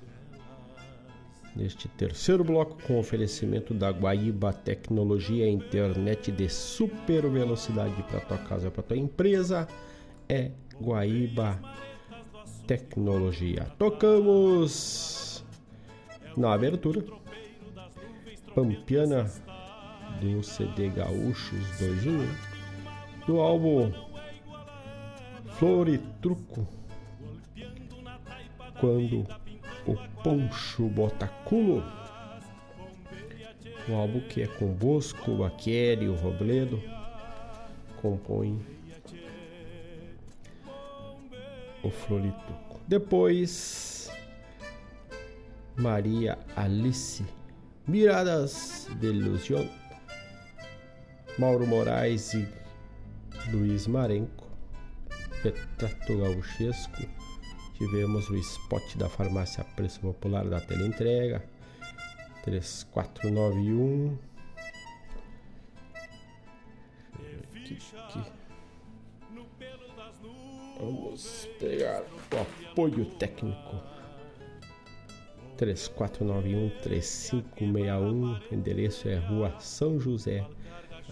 neste 1.55 1.89
terceiro 1.89 2.45
bloco 2.45 2.81
com 2.87 2.99
oferecimento 2.99 3.75
da 3.75 3.91
Guaíba 3.91 4.53
Tecnologia 4.53 5.49
Internet 5.49 6.31
de 6.31 6.49
super 6.49 7.29
velocidade 7.29 8.03
para 8.05 8.21
tua 8.21 8.39
casa, 8.39 8.71
para 8.71 8.83
tua 8.83 8.97
empresa. 8.97 9.67
É 10.29 10.53
Guaíba 10.81 11.61
Tecnologia. 12.67 13.67
Tocamos 13.79 15.45
na 16.37 16.53
abertura 16.53 17.05
Pampiana 18.55 19.31
do 20.21 20.43
CD 20.43 20.89
Gaúchos 20.91 21.79
2 21.79 22.07
em 22.07 22.11
1 22.11 22.29
do 23.27 23.41
álbum 23.41 23.93
Flor 25.59 25.89
e 25.89 25.99
Truco 26.21 26.67
quando 28.81 29.27
o 29.87 29.97
Poncho 30.23 30.89
bota 30.89 31.29
culo 31.45 31.83
um 33.89 33.95
álbum 33.95 34.21
que 34.21 34.43
é 34.43 34.47
com 34.49 34.67
Bosco, 34.67 35.37
Baqueri, 35.37 36.09
o 36.09 36.17
Robledo 36.17 36.83
compõe 38.03 38.61
o 41.83 41.91
Florituco. 41.91 42.81
Depois 42.89 44.11
Maria 45.77 46.39
Alice 46.57 47.25
Miradas 47.87 48.89
de 48.99 49.07
Ilusão 49.07 49.69
Mauro 51.39 51.67
Moraes 51.67 52.33
e 52.33 52.49
Luiz 53.53 53.87
Marenco, 53.87 54.47
Retrato 55.43 56.17
Gauchesco, 56.17 57.07
tivemos 57.75 58.31
o 58.31 58.37
spot 58.37 58.97
da 58.97 59.07
farmácia 59.09 59.63
Preço 59.77 60.01
Popular 60.01 60.49
da 60.49 60.63
Teleentrega, 60.63 61.45
3491. 62.43 64.19
Aqui, 67.55 67.79
aqui. 67.99 68.25
Vamos 70.81 71.49
pegar 71.59 72.03
o 72.03 72.71
apoio 72.71 73.05
técnico. 73.17 73.77
3491-3561. 75.59 78.53
Endereço 78.53 79.09
é 79.09 79.17
Rua 79.17 79.59
São 79.59 79.99
José, 79.99 80.47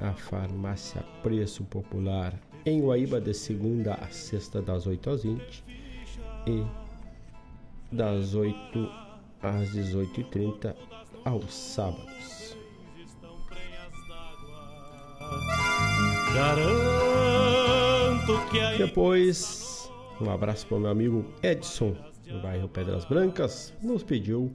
a 0.00 0.12
farmácia 0.12 1.02
Preço 1.22 1.64
Popular, 1.64 2.34
em 2.66 2.80
Guaíba, 2.80 3.20
de 3.20 3.34
segunda 3.34 3.94
a 3.94 4.08
sexta, 4.08 4.60
das 4.60 4.86
8 4.86 5.10
às 5.10 5.22
20 5.22 5.64
e 6.46 6.64
das 7.92 8.34
8 8.34 8.54
às 9.42 9.70
18h30 9.70 10.74
aos 11.24 11.52
sábados. 11.52 12.56
Depois, 18.76 19.90
um 20.20 20.30
abraço 20.30 20.66
para 20.66 20.76
o 20.76 20.80
meu 20.80 20.90
amigo 20.90 21.24
Edson, 21.42 21.96
do 22.26 22.40
bairro 22.40 22.68
Pedras 22.68 23.04
Brancas, 23.04 23.72
nos 23.82 24.02
pediu 24.02 24.52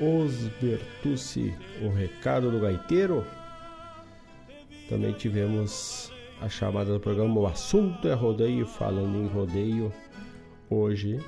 os 0.00 0.48
Bertucci, 0.60 1.54
o 1.82 1.88
recado 1.88 2.50
do 2.50 2.60
gaiteiro. 2.60 3.24
Também 4.90 5.12
tivemos 5.12 6.12
a 6.40 6.48
chamada 6.48 6.92
do 6.92 6.98
programa 6.98 7.38
O 7.38 7.46
Assunto 7.46 8.08
é 8.08 8.12
Rodeio, 8.12 8.66
falando 8.66 9.18
em 9.18 9.28
rodeio. 9.28 9.92
Hoje, 10.68 11.24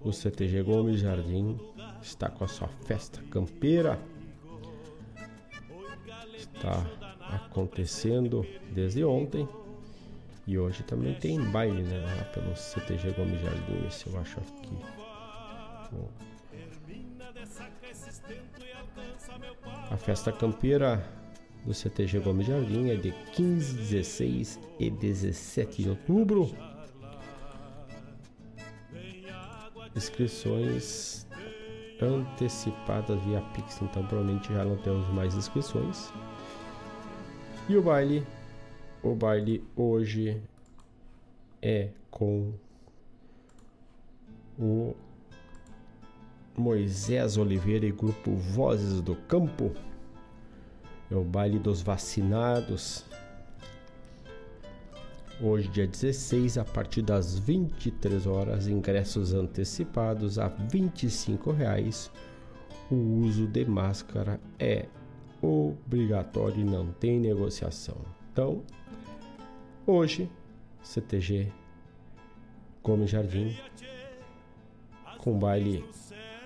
o 0.00 0.12
CTG 0.12 0.64
Gomes 0.64 0.98
Jardim 0.98 1.56
está 2.02 2.28
com 2.28 2.42
a 2.42 2.48
sua 2.48 2.66
festa 2.86 3.22
campeira. 3.30 4.00
Está 6.36 6.84
acontecendo 7.20 8.44
desde 8.72 9.04
ontem. 9.04 9.48
E 10.44 10.58
hoje 10.58 10.82
também 10.82 11.14
tem 11.14 11.40
baile, 11.40 11.82
né? 11.84 12.00
Lá 12.00 12.24
pelo 12.32 12.56
CTG 12.56 13.12
Gomes 13.12 13.40
Jardim. 13.40 13.86
Esse 13.86 14.08
eu 14.08 14.18
acho 14.18 14.40
aqui. 14.40 14.76
A 19.88 19.96
festa 19.96 20.32
campeira 20.32 21.22
do 21.64 21.72
CTG 21.72 22.20
Gomes 22.20 22.46
Jardim 22.46 22.90
é 22.90 22.96
de 22.96 23.12
15, 23.32 23.74
16 23.74 24.60
e 24.78 24.90
17 24.90 25.82
de 25.82 25.90
outubro. 25.90 26.50
Inscrições 29.96 31.26
antecipadas 32.00 33.20
via 33.22 33.40
Pix, 33.54 33.80
então 33.80 34.04
provavelmente 34.06 34.52
já 34.52 34.64
não 34.64 34.76
temos 34.76 35.08
mais 35.08 35.34
inscrições. 35.34 36.12
E 37.68 37.76
o 37.76 37.82
baile, 37.82 38.26
o 39.02 39.14
baile 39.14 39.64
hoje 39.74 40.42
é 41.62 41.88
com 42.10 42.52
o 44.58 44.94
Moisés 46.56 47.36
Oliveira 47.36 47.86
e 47.86 47.92
grupo 47.92 48.32
Vozes 48.32 49.00
do 49.00 49.16
Campo. 49.16 49.72
É 51.10 51.14
o 51.14 51.22
baile 51.22 51.58
dos 51.58 51.82
vacinados. 51.82 53.04
Hoje, 55.40 55.68
dia 55.68 55.86
16, 55.86 56.58
a 56.58 56.64
partir 56.64 57.02
das 57.02 57.38
23 57.38 58.26
horas, 58.26 58.66
ingressos 58.66 59.34
antecipados 59.34 60.38
a 60.38 60.48
25 60.48 61.50
reais. 61.50 62.10
O 62.90 62.94
uso 62.94 63.46
de 63.46 63.64
máscara 63.64 64.40
é 64.58 64.86
obrigatório 65.42 66.60
e 66.60 66.64
não 66.64 66.92
tem 66.92 67.18
negociação. 67.18 67.96
Então, 68.32 68.62
hoje, 69.86 70.30
CTG 70.82 71.52
Gomes 72.82 73.10
Jardim, 73.10 73.56
com 75.18 75.38
baile 75.38 75.84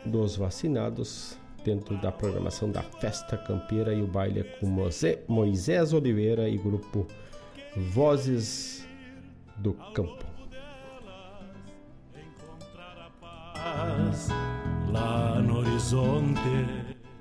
dos 0.05 0.37
vacinados, 0.37 1.39
dentro 1.69 1.99
da 1.99 2.11
programação 2.11 2.71
da 2.71 2.83
Festa 2.83 3.37
Campeira 3.37 3.93
e 3.93 4.01
o 4.01 4.07
baile 4.07 4.41
é 4.41 4.43
com 4.43 4.67
Moisés 5.29 5.93
Oliveira 5.93 6.49
e 6.49 6.57
grupo 6.57 7.07
Vozes 7.77 8.89
do 9.59 9.75
Campo. 9.93 10.25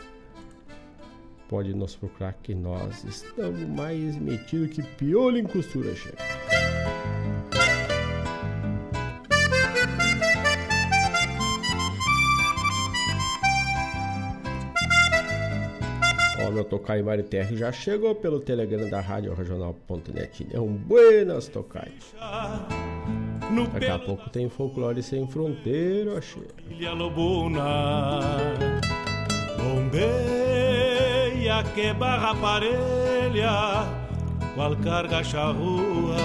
Pode 1.49 1.75
nos 1.75 1.95
procurar 1.95 2.33
que 2.35 2.55
nós 2.55 3.05
estamos 3.05 3.61
mais 3.69 4.17
metidos 4.17 4.71
que 4.71 4.83
piolho 4.83 5.39
em 5.39 5.45
costura, 5.45 5.95
chefe. 5.95 6.56
Ó, 16.57 16.57
meu 16.57 16.65
Tocai 16.65 17.03
Mariterre 17.03 17.55
já 17.55 17.71
chegou 17.71 18.15
pelo 18.15 18.41
Telegram 18.41 18.89
da 18.89 19.01
Rádio 19.01 19.35
Regional.net. 19.35 20.47
É 20.51 20.59
um 20.59 20.73
buenas, 20.73 21.49
Tocai. 21.49 21.93
Daqui 23.75 23.87
a 23.87 23.99
pouco 23.99 24.31
tem 24.31 24.49
folclore 24.49 25.03
sem 25.03 25.27
fronteira, 25.27 26.17
achei. 26.17 26.47
Bombeia 29.59 31.63
que 31.75 31.93
barra 31.93 32.35
parelha, 32.35 33.87
qual 34.55 34.75
carga 34.77 35.23
charrua, 35.23 36.17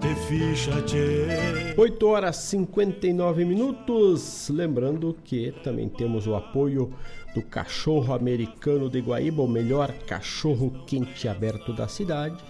te 0.00 0.14
ficha 0.26 0.82
tchê. 0.82 1.74
8 1.76 2.06
horas 2.06 2.36
59 2.36 3.44
minutos. 3.44 4.48
Lembrando 4.48 5.16
que 5.24 5.52
também 5.62 5.88
temos 5.88 6.26
o 6.26 6.34
apoio 6.34 6.92
do 7.34 7.42
cachorro 7.42 8.14
americano 8.14 8.88
de 8.88 9.00
Guaíba, 9.00 9.42
o 9.42 9.48
melhor 9.48 9.92
cachorro 10.06 10.84
quente 10.86 11.26
aberto 11.28 11.72
da 11.72 11.88
cidade 11.88 12.42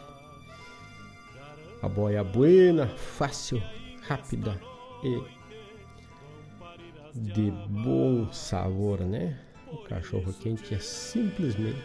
a 1.84 1.88
boia 1.88 2.24
buena, 2.24 2.86
fácil, 2.86 3.62
rápida 4.08 4.58
e 5.02 5.22
de 7.14 7.50
bom 7.50 8.32
sabor, 8.32 9.00
né? 9.00 9.38
O 9.70 9.76
cachorro 9.84 10.32
quente 10.32 10.74
é 10.74 10.78
simplesmente 10.78 11.76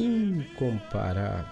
incomparável. 0.00 1.44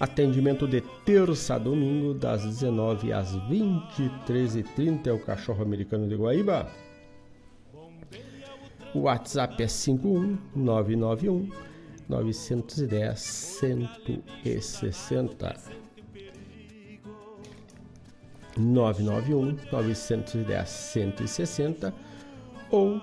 Atendimento 0.00 0.66
de 0.66 0.80
terça 1.04 1.54
a 1.54 1.58
domingo, 1.58 2.12
das 2.12 2.44
19 2.44 3.12
às 3.12 3.36
23h30, 3.48 5.06
é 5.06 5.12
o 5.12 5.20
cachorro 5.20 5.62
americano 5.62 6.08
de 6.08 6.16
Guaíba. 6.16 6.68
O 8.96 9.02
WhatsApp 9.02 9.62
é 9.62 9.66
51991 9.66 11.50
910 12.08 13.20
160. 13.20 15.54
991 18.56 19.56
910 19.70 20.68
160 20.70 21.92
ou 22.70 22.98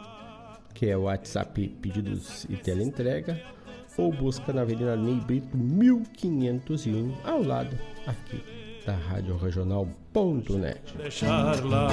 que 0.73 0.87
é 0.87 0.97
o 0.97 1.03
WhatsApp 1.03 1.67
pedidos 1.79 2.45
e 2.45 2.57
teleentrega 2.57 3.39
ou 3.95 4.11
busca 4.11 4.51
na 4.51 4.63
Avenida 4.63 4.95
Ney 4.95 5.19
Brito 5.19 5.55
1501 5.55 7.13
ao 7.23 7.43
lado 7.43 7.77
aqui 8.07 8.43
da 8.83 8.95
Rádio 8.95 9.37
Regional.net. 9.37 10.81
Deixar 10.97 11.63
lá, 11.63 11.87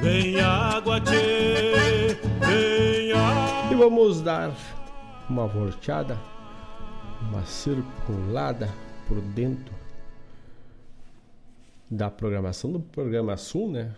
vem 0.00 0.40
água, 0.40 1.00
tchê, 1.00 2.16
vem 2.40 3.12
água. 3.12 3.72
E 3.72 3.74
vamos 3.74 4.20
dar 4.20 4.54
uma 5.28 5.46
volteada, 5.46 6.18
uma 7.22 7.44
circulada 7.44 8.68
por 9.08 9.20
dentro 9.20 9.74
da 11.90 12.10
programação 12.10 12.72
do 12.72 12.80
programa 12.80 13.36
Sul, 13.36 13.70
né? 13.70 13.94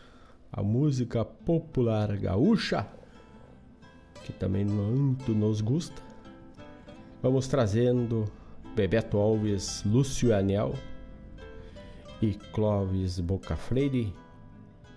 A 0.52 0.62
música 0.62 1.24
popular 1.24 2.16
gaúcha, 2.16 2.86
que 4.24 4.32
também 4.32 4.64
muito 4.64 5.32
nos 5.32 5.60
gusta. 5.60 6.02
Vamos 7.22 7.48
trazendo 7.48 8.24
Bebeto 8.74 9.18
Alves, 9.18 9.82
Lúcio 9.84 10.34
Anel 10.34 10.74
e 12.20 12.34
Clóvis 12.52 13.18
Bocafreire, 13.20 14.14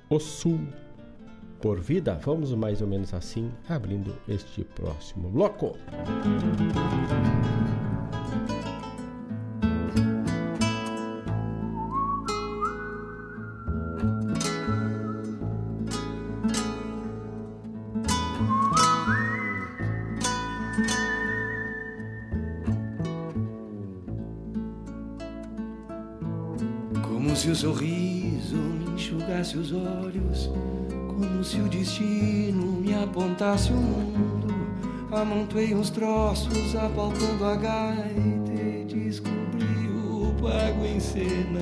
O 0.10 0.20
Sul 0.20 0.60
por 1.62 1.80
Vida. 1.80 2.20
Vamos 2.24 2.54
mais 2.54 2.82
ou 2.82 2.88
menos 2.88 3.14
assim, 3.14 3.52
abrindo 3.68 4.16
este 4.28 4.64
próximo 4.64 5.30
bloco. 5.30 5.78
sorriso 27.60 28.56
me 28.56 28.94
enxugasse 28.94 29.58
os 29.58 29.74
olhos, 29.74 30.50
como 30.88 31.09
se 31.50 31.60
o 31.60 31.68
destino 31.68 32.80
me 32.80 32.94
apontasse 32.94 33.74
o 33.74 33.76
mundo. 33.76 34.54
Amontoei 35.12 35.74
uns 35.74 35.90
troços, 35.90 36.76
apalpando 36.76 37.44
a 37.44 37.56
gaita 37.56 38.54
e 38.54 38.86
descobri 38.86 39.90
o 39.90 40.32
pago 40.40 40.86
em 40.86 41.00
cena. 41.00 41.60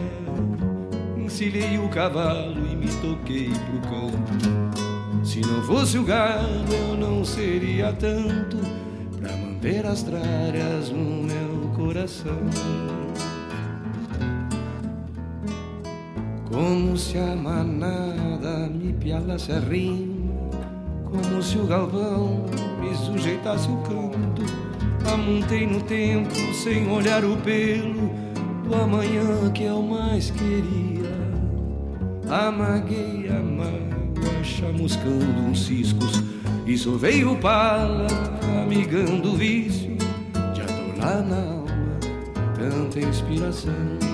Encilhei 1.15 1.77
o 1.79 1.87
cavalo 1.87 2.67
e 2.69 2.75
me 2.75 2.87
toquei 2.95 3.49
pro 3.49 3.89
campo. 3.89 5.23
Se 5.23 5.39
não 5.39 5.63
fosse 5.63 5.97
o 5.97 6.03
gado, 6.03 6.73
eu 6.89 6.97
não 6.97 7.23
seria 7.23 7.93
tanto 7.93 8.57
pra 9.17 9.31
manter 9.37 9.85
as 9.85 10.03
tralhas 10.03 10.89
no 10.89 11.23
meu 11.23 11.71
coração. 11.77 13.06
Como 16.57 16.97
se 16.97 17.19
a 17.19 17.35
manada 17.35 18.67
me 18.67 18.91
pialasse 18.91 19.51
a 19.51 19.59
rima, 19.59 20.49
como 21.05 21.39
se 21.39 21.55
o 21.59 21.67
galvão 21.67 22.45
me 22.81 22.95
sujeitasse 22.95 23.69
o 23.69 23.77
canto. 23.83 24.41
Amontei 25.07 25.67
no 25.67 25.79
tempo 25.83 26.33
sem 26.55 26.89
olhar 26.89 27.23
o 27.23 27.37
pelo 27.37 28.09
do 28.67 28.73
amanhã 28.73 29.51
que 29.53 29.65
eu 29.65 29.83
mais 29.83 30.31
queria. 30.31 31.11
Amaguei 32.27 33.29
a 33.29 33.39
mágoa, 33.39 34.43
chamuscando 34.43 35.39
uns 35.47 35.63
ciscos, 35.63 36.23
e 36.65 36.75
sovei 36.75 37.23
o 37.23 37.35
pala, 37.35 38.07
amigando 38.63 39.33
o 39.33 39.35
vício 39.35 39.95
de 40.55 40.61
adorar 40.61 41.23
na 41.23 41.37
alma 41.37 41.67
tanta 42.55 42.99
inspiração. 42.99 44.06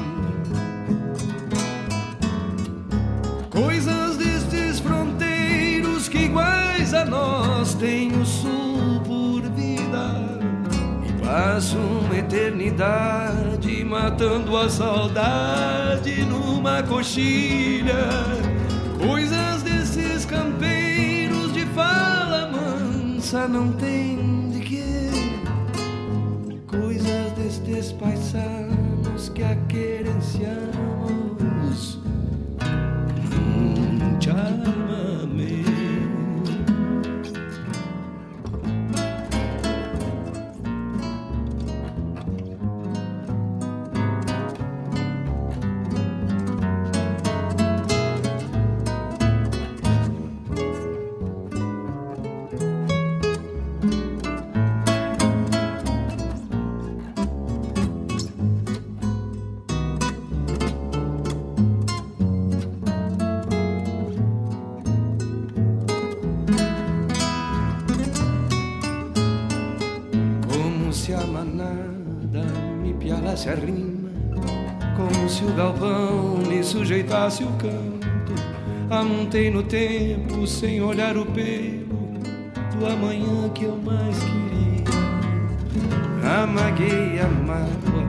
Coisas 3.53 4.17
destes 4.17 4.79
fronteiros 4.79 6.09
que 6.09 6.17
iguais 6.17 6.91
a 6.91 7.05
nós 7.05 7.75
tem 7.75 8.11
o 8.19 8.25
sul 8.25 8.99
por 9.05 9.43
vida. 9.51 10.39
E 11.07 11.23
passo 11.23 11.77
uma 11.77 12.17
eternidade 12.17 13.85
matando 13.85 14.57
a 14.57 14.67
saudade 14.67 16.25
numa 16.25 16.81
coxilha. 16.81 18.09
Coisas 18.97 19.61
desses 19.61 20.25
campeiros 20.25 21.53
de 21.53 21.63
fala 21.67 22.51
mansa 22.51 23.47
não 23.47 23.71
tem 23.73 24.49
de 24.49 24.61
quê. 24.61 25.09
Coisas 26.65 27.31
destes 27.33 27.91
paisanos 27.91 29.29
que 29.29 29.43
a 29.43 29.55
querenciamos 29.67 31.32
child 34.23 35.32
me 77.03 77.09
sujeitasse 77.09 77.43
o 77.43 77.47
canto. 77.53 78.33
Amontei 78.89 79.51
no 79.51 79.63
tempo 79.63 80.45
sem 80.47 80.81
olhar 80.81 81.17
o 81.17 81.25
pelo 81.25 82.13
do 82.77 82.85
amanhã 82.85 83.49
que 83.53 83.65
eu 83.65 83.77
mais 83.77 84.17
queria. 84.17 84.83
Amaguei 86.43 87.19
a 87.19 87.27
mágoa, 87.27 88.03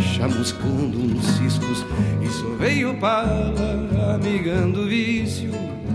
chamuscando 0.00 0.98
uns 0.98 1.24
ciscos 1.24 1.84
e 2.22 2.28
sovei 2.28 2.84
o 2.84 2.98
pala, 2.98 4.14
amigando 4.14 4.82
o 4.82 4.88
vício 4.88 5.50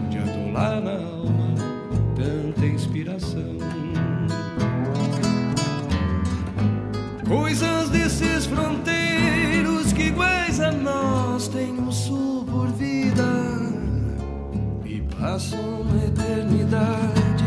de 0.09 0.17
atolar 0.17 0.81
na 0.81 0.93
alma 0.93 1.55
tanta 2.15 2.65
inspiração. 2.65 3.57
Coisas 7.27 7.89
desses 7.89 8.45
fronteiros 8.45 8.82
passam 15.34 15.81
uma 15.81 16.05
eternidade 16.05 17.45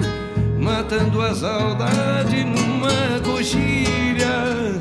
matando 0.60 1.22
a 1.22 1.32
saudade 1.32 2.42
numa 2.42 3.20
coxilha. 3.24 4.74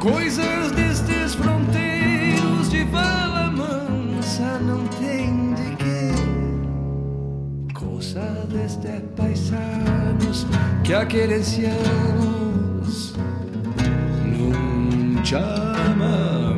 Coisas 0.00 0.72
destes 0.72 1.36
fronteiros 1.36 2.68
de 2.68 2.84
fala 2.86 3.48
mansa 3.48 4.58
não 4.58 4.84
tem 4.88 5.54
de 5.54 5.76
quê. 5.76 6.10
Coisa 7.74 8.44
destes 8.50 9.02
paisanos 9.16 10.44
que 10.82 10.94
a 10.94 11.06
querenciamos 11.06 13.14
num 14.26 15.24
chamamé. 15.24 16.51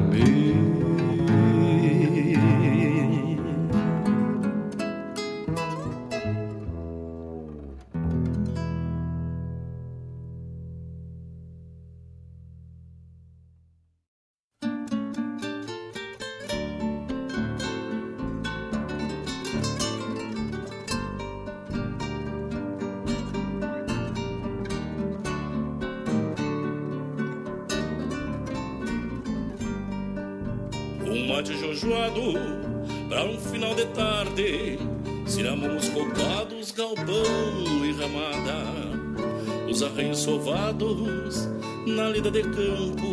Na 42.25 42.31
lida 42.31 42.31
de 42.31 42.43
campo, 42.43 43.07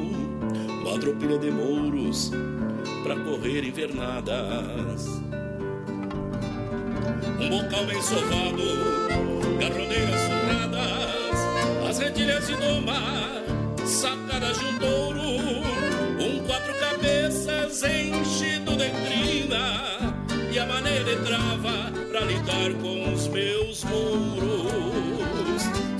uma 0.81 0.99
tropilha 0.99 1.37
de 1.37 1.51
mouros 1.51 2.31
para 3.03 3.15
correr 3.15 3.65
invernadas. 3.65 5.07
Um 7.39 7.49
bocal 7.49 7.85
bem 7.85 8.01
sovado, 8.01 8.63
garroneiras 9.59 10.21
surradas, 10.21 11.89
as 11.89 11.99
redilhas 11.99 12.47
de 12.47 12.55
doma, 12.55 13.43
sacadas 13.85 14.57
de 14.59 14.65
um 14.65 14.79
touro, 14.79 15.21
um 16.19 16.39
quatro 16.45 16.73
cabeças 16.79 17.83
enchido 17.83 18.77
de 18.77 18.89
crina 18.89 20.15
e 20.51 20.59
a 20.59 20.65
maneira 20.65 21.03
de 21.03 21.15
trava 21.23 21.91
para 22.09 22.21
lidar 22.21 22.73
com 22.81 23.13
os 23.13 23.27
meus 23.27 23.83
muros. 23.83 24.90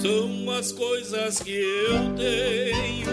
São 0.01 0.49
as 0.49 0.71
coisas 0.71 1.39
que 1.41 1.51
eu 1.51 2.15
tenho 2.15 3.05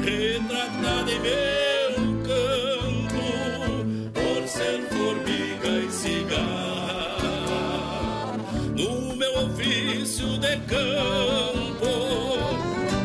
retratada 0.00 1.12
em 1.12 1.20
meu 1.20 1.92
canto 2.24 3.22
por 4.12 4.48
ser 4.48 4.82
formiga 4.88 5.68
e 5.86 5.92
cigarra. 5.92 7.22
No 8.76 9.14
meu 9.14 9.44
ofício 9.44 10.38
de 10.38 10.56
campo 10.66 11.86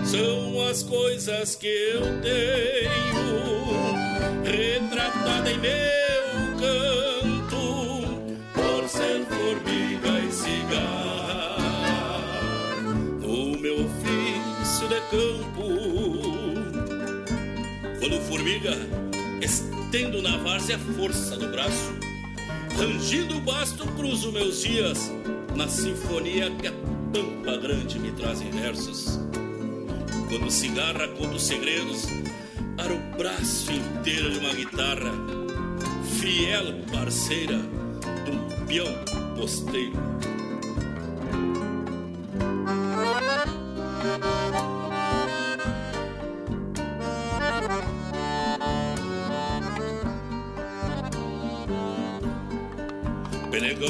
são 0.03 0.68
as 0.68 0.82
coisas 0.82 1.53
que 1.53 1.68
eu 1.68 2.01
tenho 2.24 3.93
retratada 4.43 5.51
em 5.51 5.59
meu 5.59 6.04
formiga, 18.45 18.77
estendo 19.41 20.21
na 20.21 20.37
várzea 20.37 20.75
a 20.75 20.79
força 20.93 21.35
do 21.35 21.47
braço, 21.47 21.95
rangindo 22.77 23.37
o 23.37 23.41
basto, 23.41 23.87
cruzo 23.93 24.31
meus 24.31 24.61
dias 24.61 25.11
na 25.55 25.67
sinfonia 25.67 26.51
que 26.51 26.67
a 26.67 26.71
pampa 26.71 27.57
grande 27.57 27.97
me 27.97 28.11
traz 28.11 28.43
em 28.43 28.51
versos. 28.51 29.19
Quando 30.29 30.51
cigarra 30.51 31.07
conta 31.17 31.37
os 31.37 31.41
segredos, 31.41 32.05
para 32.77 32.93
o 32.93 33.17
braço 33.17 33.71
inteiro 33.71 34.33
de 34.33 34.37
uma 34.37 34.53
guitarra, 34.53 35.11
fiel 36.19 36.83
parceira 36.91 37.57
de 38.25 38.31
um 38.31 38.65
peão 38.67 38.93
posteiro. 39.35 40.34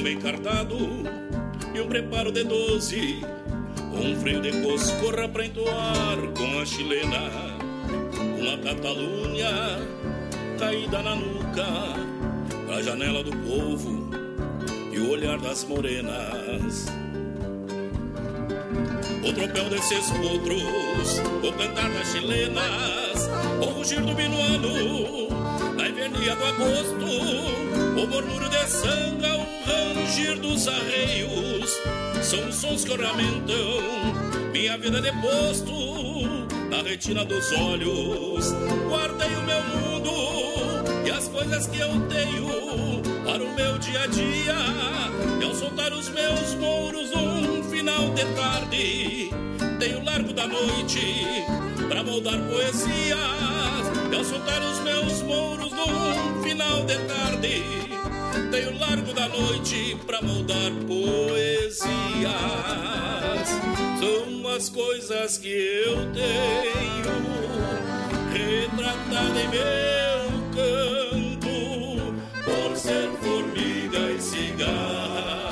Bem 0.05 0.19
cartado 0.19 0.77
e 1.73 1.81
um 1.81 1.87
preparo 1.87 2.31
de 2.31 2.43
doze, 2.43 3.21
um 3.91 4.15
freio 4.21 4.39
de 4.39 4.51
coscorra 4.61 5.27
pra 5.27 5.43
entoar 5.43 6.17
com 6.37 6.59
a 6.59 6.63
chilena 6.63 7.31
uma 8.39 8.55
Catalunha 8.59 9.49
caída 10.59 11.01
na 11.01 11.15
nuca, 11.15 11.65
a 12.71 12.81
janela 12.83 13.23
do 13.23 13.31
povo 13.31 14.11
e 14.93 14.99
o 14.99 15.09
olhar 15.09 15.39
das 15.39 15.63
morenas. 15.63 16.85
O 19.27 19.33
tropel 19.33 19.69
desses 19.71 20.11
potros, 20.11 21.19
o 21.43 21.51
cantar 21.57 21.89
das 21.89 22.11
chilenas, 22.11 23.27
o 23.59 23.65
rugir 23.71 24.01
do 24.01 24.13
minuano, 24.13 25.29
na 25.75 25.89
invernia 25.89 26.35
do 26.35 26.45
agosto, 26.45 27.05
o 27.97 28.07
murmúrio 28.07 28.49
de 28.49 28.69
sanga, 28.69 29.44
o 30.05 30.07
rangir 30.07 30.39
dos 30.39 30.67
arreios, 30.67 31.71
são 32.21 32.51
sons 32.51 32.83
que 32.83 32.91
ornamentam 32.91 34.13
minha 34.53 34.77
vida 34.77 35.01
de 35.01 35.11
posto 35.13 35.73
na 36.69 36.83
retina 36.83 37.25
dos 37.25 37.51
olhos. 37.51 38.53
Guardei 38.87 39.35
o 39.35 39.41
meu 39.41 39.63
mundo 39.63 40.11
e 41.05 41.09
as 41.09 41.27
coisas 41.27 41.65
que 41.67 41.79
eu 41.79 41.89
tenho 42.07 43.01
para 43.25 43.43
o 43.43 43.55
meu 43.55 43.79
dia 43.79 44.03
a 44.03 44.07
dia. 44.07 44.55
E 45.41 45.43
ao 45.43 45.55
soltar 45.55 45.91
os 45.91 46.09
meus 46.09 46.53
mouros 46.53 47.09
num 47.09 47.63
final 47.63 48.09
de 48.11 48.25
tarde, 48.35 49.29
tenho 49.79 50.03
largo 50.03 50.33
da 50.33 50.47
noite 50.47 51.25
para 51.89 52.03
moldar 52.03 52.37
poesias. 52.41 53.17
E 54.11 54.15
ao 54.15 54.23
soltar 54.23 54.61
os 54.61 54.79
meus 54.81 55.23
mouros 55.23 55.71
num 55.71 56.43
final 56.43 56.83
de 56.83 56.95
tarde, 57.07 57.63
tenho 58.51 58.77
largo 58.79 59.13
da 59.13 59.27
noite 59.27 59.97
para 60.05 60.21
moldar 60.21 60.71
poesias. 60.87 61.85
São 63.99 64.47
as 64.55 64.69
coisas 64.69 65.37
que 65.37 65.49
eu 65.49 66.11
tenho 66.11 67.15
retratada 68.33 69.39
em 69.39 69.47
meu 69.49 69.65
canto 70.53 72.15
por 72.43 72.75
ser 72.77 73.09
formiga 73.21 74.11
e 74.11 74.21
cigarra 74.21 75.49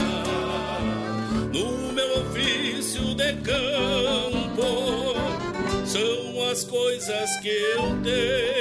no 1.54 1.94
meu 1.94 2.22
ofício 2.22 3.16
de 3.16 3.34
campo 3.42 5.16
são 5.86 6.50
as 6.52 6.64
coisas 6.64 7.38
que 7.42 7.50
eu 7.50 8.02
tenho 8.04 8.53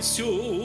meu 0.00 0.59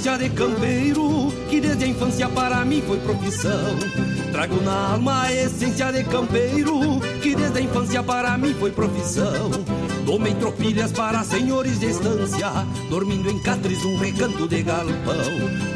essência 0.00 0.16
de 0.16 0.30
campeiro, 0.30 1.30
que 1.50 1.60
desde 1.60 1.84
a 1.84 1.88
infância 1.88 2.28
para 2.30 2.64
mim 2.64 2.82
foi 2.86 2.98
profissão. 3.00 3.76
Trago 4.32 4.62
na 4.62 4.92
alma 4.92 5.24
a 5.24 5.32
essência 5.32 5.92
de 5.92 6.04
campeiro, 6.04 6.98
que 7.20 7.36
desde 7.36 7.58
a 7.58 7.60
infância 7.60 8.02
para 8.02 8.38
mim 8.38 8.54
foi 8.54 8.70
profissão. 8.70 9.50
Tomei 10.06 10.34
tropilhas 10.34 10.90
para 10.90 11.22
senhores 11.22 11.78
de 11.78 11.90
estância, 11.90 12.50
dormindo 12.88 13.30
em 13.30 13.38
catres 13.40 13.84
um 13.84 13.98
recanto 13.98 14.48
de 14.48 14.62
galpão. 14.62 15.14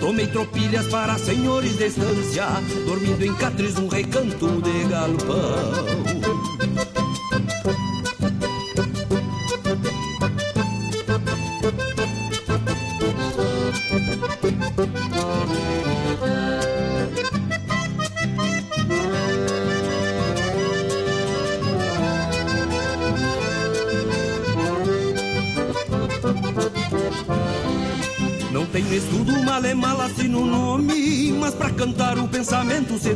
Tomei 0.01 0.26
tropilhas 0.26 0.86
para 0.86 1.18
senhores 1.18 1.76
de 1.76 1.84
estância, 1.84 2.46
dormindo 2.86 3.26
em 3.26 3.34
catres 3.34 3.76
um 3.76 3.88
recanto 3.88 4.62
de 4.62 4.84
galpão. 4.88 5.84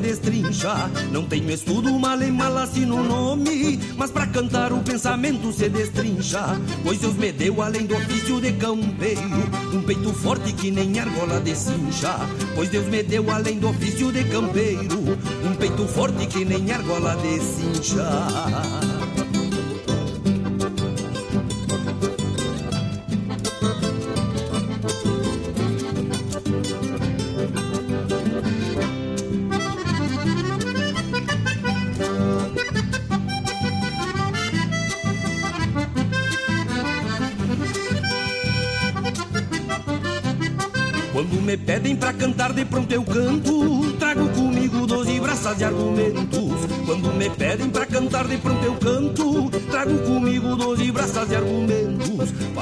Destrincha. 0.09 0.91
Não 1.13 1.25
tenho 1.25 1.51
estudo, 1.51 1.99
male 1.99 2.31
malace 2.31 2.81
no 2.81 3.05
nome, 3.05 3.79
mas 3.95 4.11
pra 4.11 4.27
cantar 4.27 4.73
o 4.73 4.79
pensamento 4.79 5.53
se 5.53 5.69
destrincha. 5.69 6.59
Pois 6.83 6.99
Deus 6.99 7.15
me 7.15 7.31
deu 7.31 7.61
além 7.61 7.85
do 7.85 7.95
ofício 7.95 8.41
de 8.41 8.53
campeiro, 8.53 9.21
um 9.75 9.83
peito 9.83 10.11
forte 10.15 10.53
que 10.55 10.71
nem 10.71 10.99
argola 10.99 11.41
de 11.41 11.55
cincha. 11.55 12.17
Pois 12.55 12.71
Deus 12.71 12.87
me 12.87 13.03
deu 13.03 13.31
além 13.31 13.59
do 13.59 13.69
ofício 13.69 14.11
de 14.11 14.25
campeiro, 14.25 15.19
um 15.45 15.55
peito 15.57 15.87
forte 15.87 16.27
que 16.27 16.43
nem 16.43 16.73
argola 16.73 17.15
de 17.17 17.41
cincha. 17.41 18.78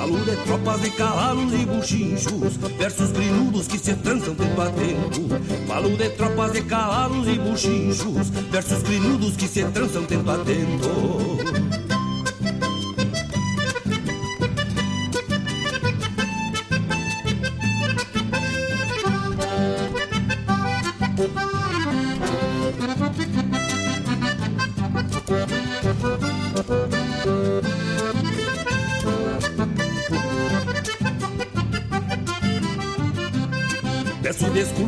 Falo 0.06 0.24
de 0.24 0.36
tropas 0.36 0.80
de 0.82 0.90
cavalos 0.90 1.52
e 1.52 1.66
buchinchos. 1.66 2.56
Versos 2.78 3.10
grinudos 3.10 3.66
que 3.66 3.76
se 3.76 3.92
trançam 3.96 4.36
tempo 4.36 4.60
a. 4.60 4.70
Falo 5.66 5.96
de 5.96 6.08
tropas 6.10 6.52
de 6.52 6.62
cavalos 6.62 7.26
e 7.26 7.36
buchinchos. 7.36 8.30
Versos 8.52 8.84
grinudos 8.84 9.34
que 9.36 9.48
se 9.48 9.64
trançam 9.64 10.04
tempo 10.04 10.30
a 10.30 10.38
tempo. 10.38 11.75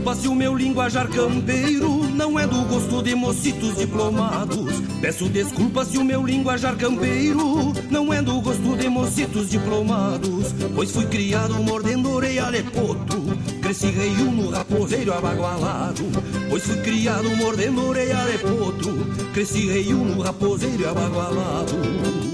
Desculpa 0.09 0.23
se 0.23 0.29
o 0.29 0.35
meu 0.35 0.57
linguajar 0.57 1.07
campeiro 1.09 2.05
não 2.15 2.39
é 2.39 2.47
do 2.47 2.63
gosto 2.63 3.03
de 3.03 3.15
mocitos 3.15 3.77
diplomados. 3.77 4.81
Peço 5.03 5.29
desculpa 5.29 5.85
se 5.85 5.99
o 5.99 6.05
meu 6.05 6.25
linguajar 6.25 6.77
campeiro 6.77 7.75
não 7.91 8.11
é 8.11 8.23
do 8.23 8.41
gosto 8.41 8.75
de 8.79 8.89
mocitos 8.89 9.51
diplomados. 9.51 10.55
Pois 10.75 10.91
fui 10.91 11.05
criado 11.09 11.63
mordendo 11.63 12.11
orelha 12.11 12.65
potro, 12.73 13.23
cresci 13.61 13.89
reiu 13.89 14.33
no 14.33 14.49
raposeiro 14.49 15.13
abagualado. 15.13 16.05
Pois 16.49 16.63
fui 16.63 16.81
criado 16.81 17.29
mordendo 17.37 17.87
orelha 17.87 18.39
potro, 18.41 18.95
cresci 19.35 19.67
reiu 19.67 19.99
no 19.99 20.23
raposeiro 20.23 20.89
abagualado. 20.89 22.28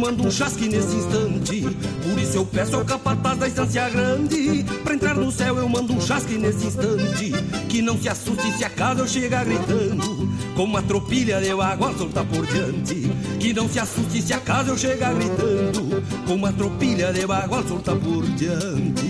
No 0.00 0.06
céu 0.06 0.06
eu 0.06 0.12
mando 0.12 0.26
um 0.26 0.30
chasque 0.30 0.68
nesse 0.68 0.96
instante. 0.96 1.60
Por 2.02 2.18
isso 2.18 2.36
eu 2.36 2.46
peço 2.46 2.76
ao 2.76 2.84
capataz 2.84 3.38
da 3.38 3.48
estância 3.48 3.88
grande 3.90 4.64
Pra 4.82 4.94
entrar 4.94 5.14
no 5.14 5.30
céu 5.30 5.58
eu 5.58 5.68
mando 5.68 5.92
um 5.92 6.00
chasque 6.00 6.38
nesse 6.38 6.66
instante. 6.66 7.32
Que 7.68 7.82
não 7.82 7.98
se 8.00 8.08
assuste 8.08 8.50
se 8.56 8.64
acaso 8.64 9.00
eu 9.00 9.06
chegar 9.06 9.44
gritando 9.44 10.28
Com 10.54 10.64
uma 10.64 10.82
tropilha 10.82 11.40
de 11.40 11.50
água 11.50 11.92
solta 11.96 12.24
por 12.24 12.46
diante. 12.46 13.10
Que 13.38 13.52
não 13.52 13.68
se 13.68 13.78
assuste 13.78 14.22
se 14.22 14.32
acaso 14.32 14.70
eu 14.70 14.78
chegar 14.78 15.12
gritando 15.14 16.02
Com 16.26 16.34
uma 16.34 16.52
tropilha 16.52 17.12
de 17.12 17.22
água 17.24 17.62
solta 17.66 17.94
por 17.94 18.24
diante 18.30 19.09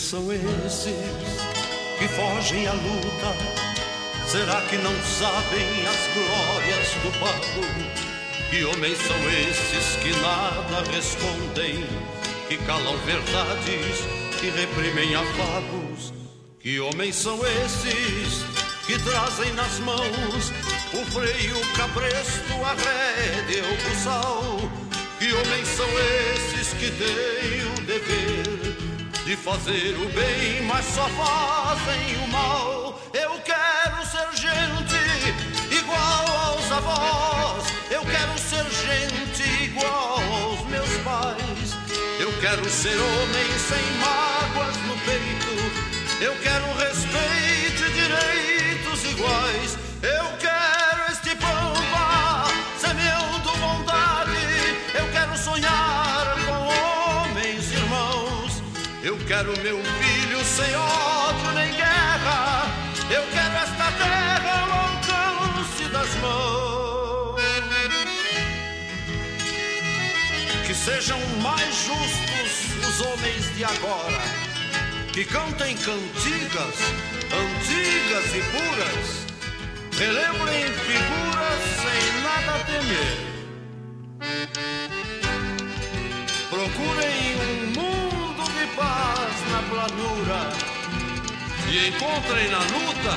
são 0.00 0.32
esses 0.32 0.82
que 1.98 2.08
fogem 2.08 2.66
à 2.66 2.72
luta? 2.72 3.36
Será 4.26 4.60
que 4.62 4.76
não 4.78 4.94
sabem 5.04 5.86
as 5.86 6.08
glórias 6.14 6.88
do 7.02 7.20
pago? 7.20 8.50
Que 8.50 8.64
homens 8.64 8.98
são 8.98 9.16
esses 9.30 9.96
que 9.96 10.10
nada 10.20 10.90
respondem, 10.90 11.84
que 12.48 12.56
calam 12.66 12.96
verdades, 13.04 14.00
que 14.40 14.48
reprimem 14.50 15.14
afagos? 15.14 16.14
Que 16.60 16.80
homens 16.80 17.16
são 17.16 17.38
esses 17.46 18.44
que 18.86 18.98
trazem 19.00 19.52
nas 19.52 19.78
mãos 19.80 20.52
o 20.94 21.04
freio, 21.12 21.58
o 21.58 21.72
cabresto, 21.76 22.54
a 22.64 22.74
rédea, 22.74 23.64
o 23.64 23.90
buçal? 23.90 24.56
Que 25.18 25.32
homens 25.34 25.68
são 25.68 25.88
esses 26.34 26.72
que 26.72 26.90
têm 26.90 27.66
o 27.66 27.86
dever 27.86 28.59
de 29.30 29.36
fazer 29.36 29.94
o 29.96 30.08
bem, 30.08 30.60
mas 30.66 30.84
só 30.86 31.08
fazem 31.10 32.16
o 32.24 32.28
mal. 32.32 33.00
Eu 33.14 33.40
quero 33.44 34.04
ser 34.04 34.28
gente 34.34 35.72
igual 35.72 36.26
aos 36.48 36.72
avós. 36.72 37.64
Eu 37.92 38.02
quero 38.02 38.36
ser 38.36 38.64
gente 38.84 39.64
igual 39.66 40.18
aos 40.18 40.66
meus 40.66 40.90
pais. 41.04 41.76
Eu 42.18 42.32
quero 42.40 42.68
ser 42.68 42.98
homem 42.98 43.48
sem 43.68 43.84
mágoas 44.00 44.76
no 44.88 44.96
peito. 45.06 45.54
Eu 46.20 46.34
quero 46.42 46.64
respeito 46.74 47.84
e 47.86 47.92
direitos 47.92 49.04
iguais. 49.12 49.78
Eu 50.02 50.38
quero 50.40 50.49
quero 59.30 59.52
meu 59.62 59.80
filho 60.00 60.44
sem 60.44 60.74
ódio 60.74 61.52
nem 61.54 61.72
guerra. 61.74 62.66
Eu 63.08 63.22
quero 63.32 63.54
esta 63.58 63.92
terra 63.92 64.60
ao 64.60 64.72
alcance 64.88 65.84
das 65.84 66.12
mãos. 66.16 67.40
Que 70.66 70.74
sejam 70.74 71.20
mais 71.40 71.72
justos 71.76 72.88
os 72.88 73.00
homens 73.02 73.54
de 73.54 73.62
agora. 73.62 74.20
Que 75.12 75.24
cantem 75.24 75.76
cantigas 75.76 76.74
antigas 77.30 78.34
e 78.34 78.42
puras. 78.50 79.26
Relembrem 79.96 80.64
figuras 80.72 81.62
sem 81.82 82.22
nada 82.22 82.64
temer 82.64 83.30
procurem 86.50 87.36
um 87.36 87.80
mundo 87.80 88.19
paz 88.76 89.34
na 89.50 89.62
planura 89.68 90.50
e 91.68 91.88
encontrem 91.88 92.48
na 92.50 92.58
luta, 92.58 93.16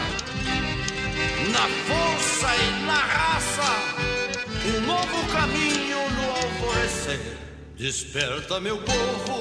na 1.52 1.68
força 1.88 2.56
e 2.56 2.86
na 2.86 3.00
raça, 3.00 3.72
um 4.66 4.82
novo 4.82 5.28
caminho 5.32 6.10
no 6.12 6.32
alvorecer. 6.32 7.38
Desperta, 7.78 8.60
meu 8.60 8.78
povo, 8.78 9.40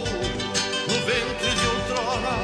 no 0.88 1.06
ventre 1.06 1.50
de 1.54 1.66
outrora, 1.66 2.36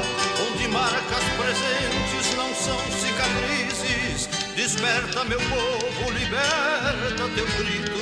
onde 0.46 0.68
marcas 0.68 1.24
presentes 1.36 2.36
não 2.36 2.54
são 2.54 2.78
cicatrizes. 3.00 4.28
Desperta, 4.54 5.24
meu 5.24 5.40
povo, 5.40 6.10
liberta 6.12 7.28
teu 7.34 7.46
grito 7.58 7.98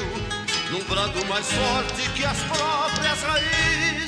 num 0.70 0.82
brado 0.84 1.24
mais 1.26 1.46
forte 1.46 2.10
que 2.10 2.24
as 2.24 2.38
próprias 2.44 3.22
raízes. 3.22 3.95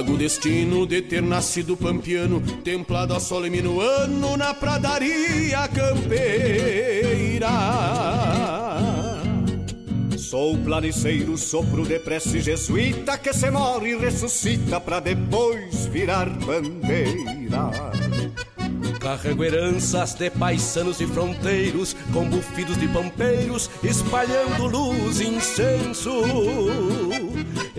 Trago 0.00 0.14
o 0.14 0.16
destino 0.16 0.86
de 0.86 1.02
ter 1.02 1.20
nascido 1.20 1.76
pampiano, 1.76 2.40
templado 2.64 3.14
a 3.14 3.20
sol 3.20 3.42
minuano 3.50 4.34
na 4.34 4.54
pradaria 4.54 5.68
campeira. 5.68 7.50
Sou 10.16 10.56
planiceiro, 10.56 11.36
sopro 11.36 11.84
de 11.84 11.98
prece 11.98 12.40
jesuíta 12.40 13.18
que 13.18 13.30
se 13.34 13.50
morre 13.50 13.90
e 13.90 13.98
ressuscita 13.98 14.80
pra 14.80 15.00
depois 15.00 15.84
virar 15.84 16.30
bandeira. 16.30 17.70
Carrego 18.98 19.44
heranças 19.44 20.14
de 20.14 20.30
paisanos 20.30 20.98
e 21.02 21.06
fronteiros, 21.06 21.94
com 22.10 22.24
bufidos 22.26 22.78
de 22.78 22.88
pampeiros, 22.88 23.68
espalhando 23.82 24.66
luz 24.66 25.20
e 25.20 25.26
incenso. 25.26 26.10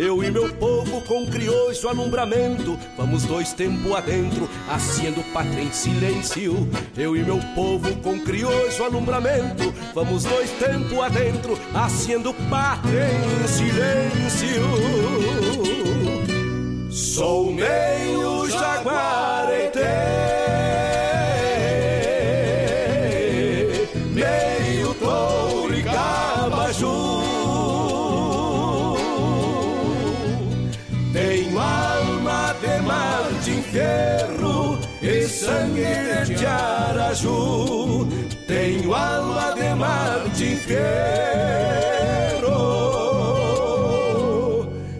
Eu 0.01 0.23
e 0.23 0.31
meu 0.31 0.51
povo 0.55 0.99
com 1.01 1.27
criouxo 1.27 1.87
alumbramento, 1.87 2.75
vamos 2.97 3.21
dois 3.23 3.53
tempo 3.53 3.93
adentro, 3.93 4.49
haciendo 4.67 5.21
pátria 5.31 5.61
em 5.61 5.71
silêncio. 5.71 6.67
Eu 6.97 7.15
e 7.15 7.23
meu 7.23 7.37
povo 7.53 7.95
com 7.97 8.19
criouxo 8.19 8.83
alumbramento, 8.83 9.71
vamos 9.93 10.23
dois 10.23 10.49
tempo 10.53 11.03
adentro, 11.03 11.55
haciendo 11.71 12.33
pátria 12.49 13.11
em 13.11 13.47
silêncio. 13.47 14.63
Sou 16.89 17.53
meio 17.53 18.49
jaguareté. 18.49 19.80
Sangue 35.41 36.26
de 36.38 36.45
Araju. 36.45 38.07
Tenho 38.47 38.93
alma 38.93 39.53
de 39.55 39.73
Martim 39.76 40.55
Fierro 40.57 40.81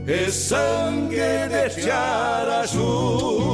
e 0.08 0.32
sangue 0.32 1.48
de 1.76 1.92
Araju. 1.92 3.51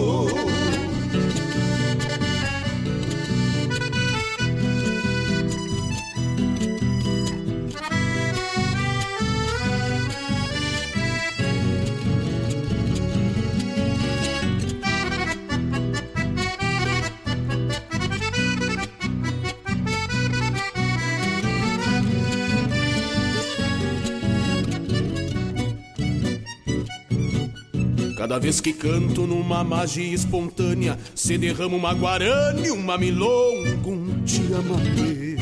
Cada 28.17 28.39
vez 28.39 28.59
que 28.59 28.73
canto 28.73 29.27
numa 29.27 29.63
magia 29.63 30.11
espontânea, 30.11 30.97
se 31.13 31.37
derrama 31.37 31.75
uma 31.75 31.93
guarani, 31.93 32.71
uma 32.71 32.97
milonga, 32.97 33.87
um 33.87 34.23
tiamapê. 34.25 35.37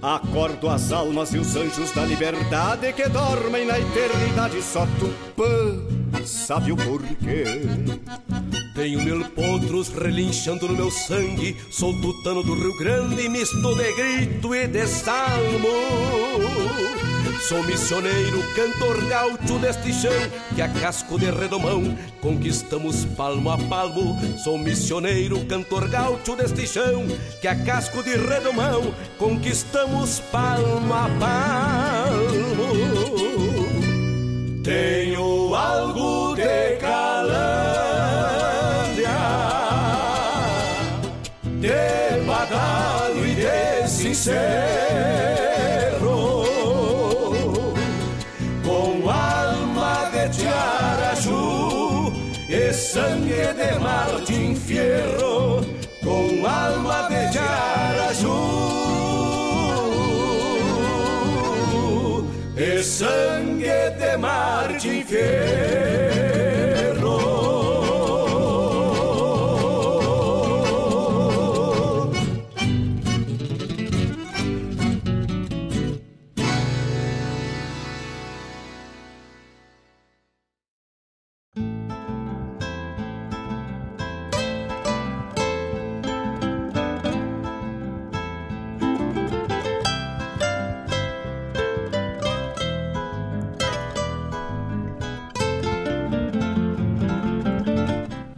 Acordo 0.00 0.70
as 0.70 0.90
almas 0.90 1.34
e 1.34 1.38
os 1.38 1.54
anjos 1.54 1.92
da 1.92 2.06
liberdade 2.06 2.94
que 2.94 3.06
dormem 3.10 3.66
na 3.66 3.78
eternidade. 3.78 4.62
Só 4.62 4.86
Tupã 4.98 6.24
sabe 6.24 6.72
o 6.72 6.76
porquê. 6.76 7.44
Tenho 8.74 9.02
mil 9.02 9.22
potros 9.32 9.88
relinchando 9.88 10.66
no 10.66 10.74
meu 10.74 10.90
sangue. 10.90 11.58
Sou 11.70 11.92
tutano 12.00 12.42
do 12.42 12.54
Rio 12.54 12.78
Grande, 12.78 13.28
misto 13.28 13.74
de 13.74 13.92
grito 13.92 14.54
e 14.54 14.66
de 14.66 14.86
salmo. 14.86 15.68
Sou 17.40 17.62
missioneiro, 17.64 18.42
cantor 18.54 19.04
gaúcho 19.06 19.58
deste 19.58 19.92
chão 19.92 20.12
que 20.54 20.62
a 20.62 20.68
casco 20.68 21.18
de 21.18 21.30
redomão 21.30 21.96
conquistamos 22.20 23.04
palmo 23.04 23.50
a 23.50 23.58
palmo. 23.58 24.18
Sou 24.38 24.58
missioneiro, 24.58 25.44
cantor 25.46 25.88
gaúcho 25.88 26.36
deste 26.36 26.66
chão 26.66 27.06
que 27.40 27.48
a 27.48 27.56
casco 27.64 28.02
de 28.02 28.16
redomão 28.16 28.94
conquistamos 29.18 30.20
palmo 30.30 30.94
a 30.94 31.08
palmo. 31.18 32.72
Tenho 34.62 35.54
algo 35.54 36.34
de 36.36 36.76
calandria, 36.80 37.42
de 41.60 42.24
badalo 42.24 43.26
e 43.26 43.34
de 43.34 43.88
sincero. 43.88 44.81
Sangue 52.92 53.54
de 53.54 53.78
Martin 53.78 54.54
Fierro, 54.54 55.64
com 56.04 56.46
alma 56.46 57.08
de 57.08 57.32
Jaraju. 57.32 58.36
E 62.54 62.82
sangue 62.82 63.90
de 63.98 64.16
Martin 64.18 65.02
Fierro. 65.04 66.11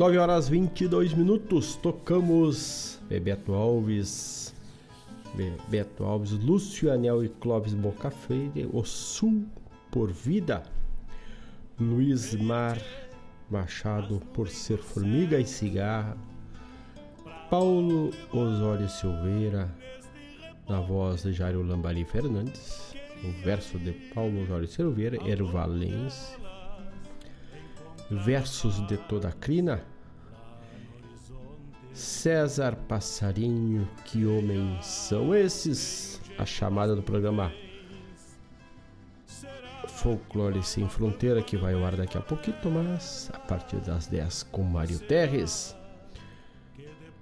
Nove 0.05 0.19
horas 0.19 0.51
22 0.51 1.15
minutos, 1.15 1.77
tocamos 1.77 3.01
Bebeto 3.09 3.55
Alves, 3.55 4.55
Bebeto 5.35 6.05
Alves, 6.05 6.33
Lúcio 6.33 6.93
Anel 6.93 7.25
e 7.25 7.31
Clóvis 7.31 7.73
Boca 7.73 8.11
Freire, 8.11 8.69
O 8.71 8.85
Sul 8.85 9.47
por 9.91 10.13
Vida, 10.13 10.63
Luiz 11.81 12.35
Mar 12.35 12.77
Machado 13.51 14.21
por 14.35 14.47
Ser 14.51 14.77
Formiga 14.77 15.41
e 15.41 15.47
Cigarra, 15.47 16.19
Paulo 17.49 18.11
Osório 18.31 18.91
Silveira, 18.91 19.75
na 20.69 20.81
voz 20.81 21.23
de 21.23 21.33
Jairo 21.33 21.63
Lambari 21.63 22.05
Fernandes, 22.05 22.95
o 23.25 23.43
verso 23.43 23.79
de 23.79 23.93
Paulo 24.15 24.43
Osório 24.43 24.69
Silveira, 24.69 25.17
Ervalense, 25.27 26.37
versos 28.11 28.87
de 28.87 28.99
toda 28.99 29.31
a 29.31 29.33
crina, 29.33 29.94
César 31.95 32.75
Passarinho, 32.89 33.89
que 34.05 34.27
homens 34.27 34.85
são 34.85 35.33
esses? 35.33 36.21
A 36.37 36.45
chamada 36.45 36.97
do 36.97 37.03
programa 37.05 37.53
Folclore 39.87 40.61
Sem 40.65 40.89
Fronteira, 40.89 41.41
que 41.41 41.57
vai 41.57 41.75
ao 41.75 41.85
ar 41.85 41.95
daqui 41.95 42.19
a 42.19 42.21
pouquinho, 42.21 42.57
mas 42.73 43.31
a 43.33 43.39
partir 43.39 43.77
das 43.77 44.09
10 44.09 44.43
com 44.51 44.65
Mário 44.65 44.99
Terres. 44.99 45.77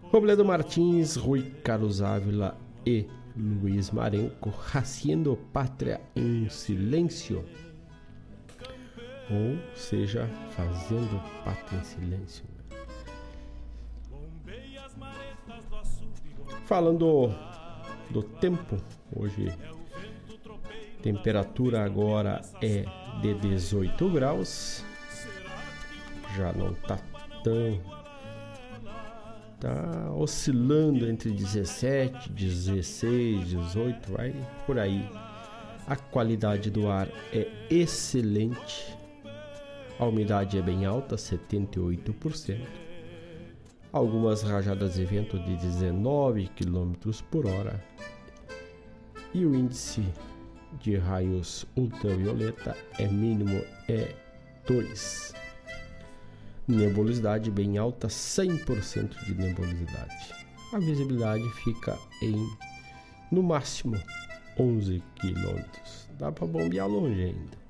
Robledo 0.04 0.42
Martins, 0.42 1.16
Rui 1.16 1.50
Carlos 1.62 2.00
Ávila 2.00 2.56
e 2.86 3.06
Luiz 3.36 3.90
Marenco, 3.90 4.54
Haciendo 4.74 5.36
Pátria 5.52 6.00
em 6.16 6.48
Silêncio. 6.48 7.44
Ou 9.30 9.76
seja, 9.76 10.26
fazendo 10.56 11.22
pátria 11.44 11.78
em 11.78 11.84
silêncio. 11.84 12.51
Falando 16.72 17.30
do 18.08 18.22
tempo, 18.22 18.78
hoje 19.14 19.52
temperatura 21.02 21.84
agora 21.84 22.40
é 22.62 22.86
de 23.20 23.34
18 23.34 24.08
graus. 24.08 24.82
Já 26.34 26.50
não 26.54 26.72
tá 26.72 26.98
tão 27.44 27.78
tá 29.60 30.14
oscilando 30.16 31.06
entre 31.06 31.30
17, 31.32 32.32
16, 32.32 33.48
18, 33.48 34.10
vai 34.10 34.34
por 34.66 34.78
aí. 34.78 35.06
A 35.86 35.94
qualidade 35.94 36.70
do 36.70 36.88
ar 36.88 37.06
é 37.34 37.48
excelente. 37.68 38.96
A 39.98 40.06
umidade 40.06 40.56
é 40.56 40.62
bem 40.62 40.86
alta, 40.86 41.16
78% 41.16 42.91
algumas 43.93 44.43
rajadas 44.43 44.94
de 44.94 45.05
vento 45.05 45.39
de 45.39 45.55
19 45.56 46.48
km 46.48 46.94
por 47.31 47.47
hora 47.47 47.82
e 49.35 49.44
o 49.44 49.55
índice 49.55 50.02
de 50.81 50.97
raios 50.97 51.66
ultravioleta 51.77 52.77
é 52.98 53.06
mínimo 53.06 53.62
é 53.89 54.14
2. 54.66 55.35
Nebulosidade 56.66 57.51
bem 57.51 57.77
alta, 57.77 58.09
100% 58.09 59.24
de 59.27 59.35
nebulosidade. 59.35 60.35
A 60.73 60.78
visibilidade 60.78 61.47
fica 61.64 61.98
em 62.23 62.36
no 63.31 63.43
máximo 63.43 63.97
11 64.59 65.02
km. 65.16 65.62
Dá 66.19 66.32
para 66.32 66.47
bombear 66.47 66.89
longe 66.89 67.23
ainda. 67.23 67.62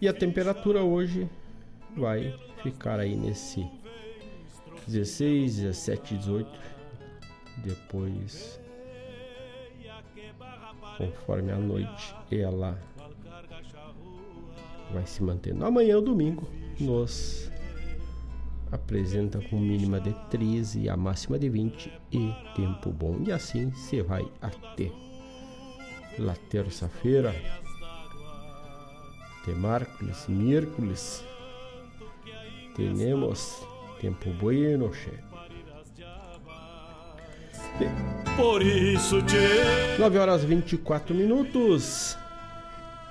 E 0.00 0.08
a 0.08 0.12
temperatura 0.12 0.82
hoje 0.82 1.28
vai 1.96 2.34
ficar 2.64 2.98
aí 2.98 3.14
nesse 3.14 3.68
16, 4.88 5.56
17, 5.56 6.16
18. 6.16 6.50
Depois, 7.58 8.60
conforme 10.96 11.52
a 11.52 11.56
noite, 11.56 12.16
ela 12.32 12.76
vai 14.92 15.06
se 15.06 15.22
mantendo. 15.22 15.64
Amanhã, 15.64 16.02
domingo, 16.02 16.48
nos 16.80 17.50
apresenta 18.72 19.40
com 19.42 19.60
mínima 19.60 20.00
de 20.00 20.12
13 20.30 20.80
e 20.80 20.88
a 20.88 20.96
máxima 20.96 21.38
de 21.38 21.48
20 21.48 21.92
e 22.10 22.34
tempo 22.56 22.90
bom. 22.90 23.22
E 23.26 23.30
assim 23.30 23.70
você 23.70 24.02
vai 24.02 24.26
até 24.40 24.90
la 26.18 26.34
terça-feira, 26.34 27.34
até 29.42 29.52
Márcoles, 29.52 30.26
miércoles 30.28 31.24
Temos 32.74 33.66
tempo 34.00 34.30
bueno, 34.40 34.90
che. 34.90 35.22
Por 38.36 38.62
isso, 38.62 39.22
tchê. 39.22 39.96
9 39.98 40.18
horas 40.18 40.44
24 40.44 41.14
minutos. 41.14 42.16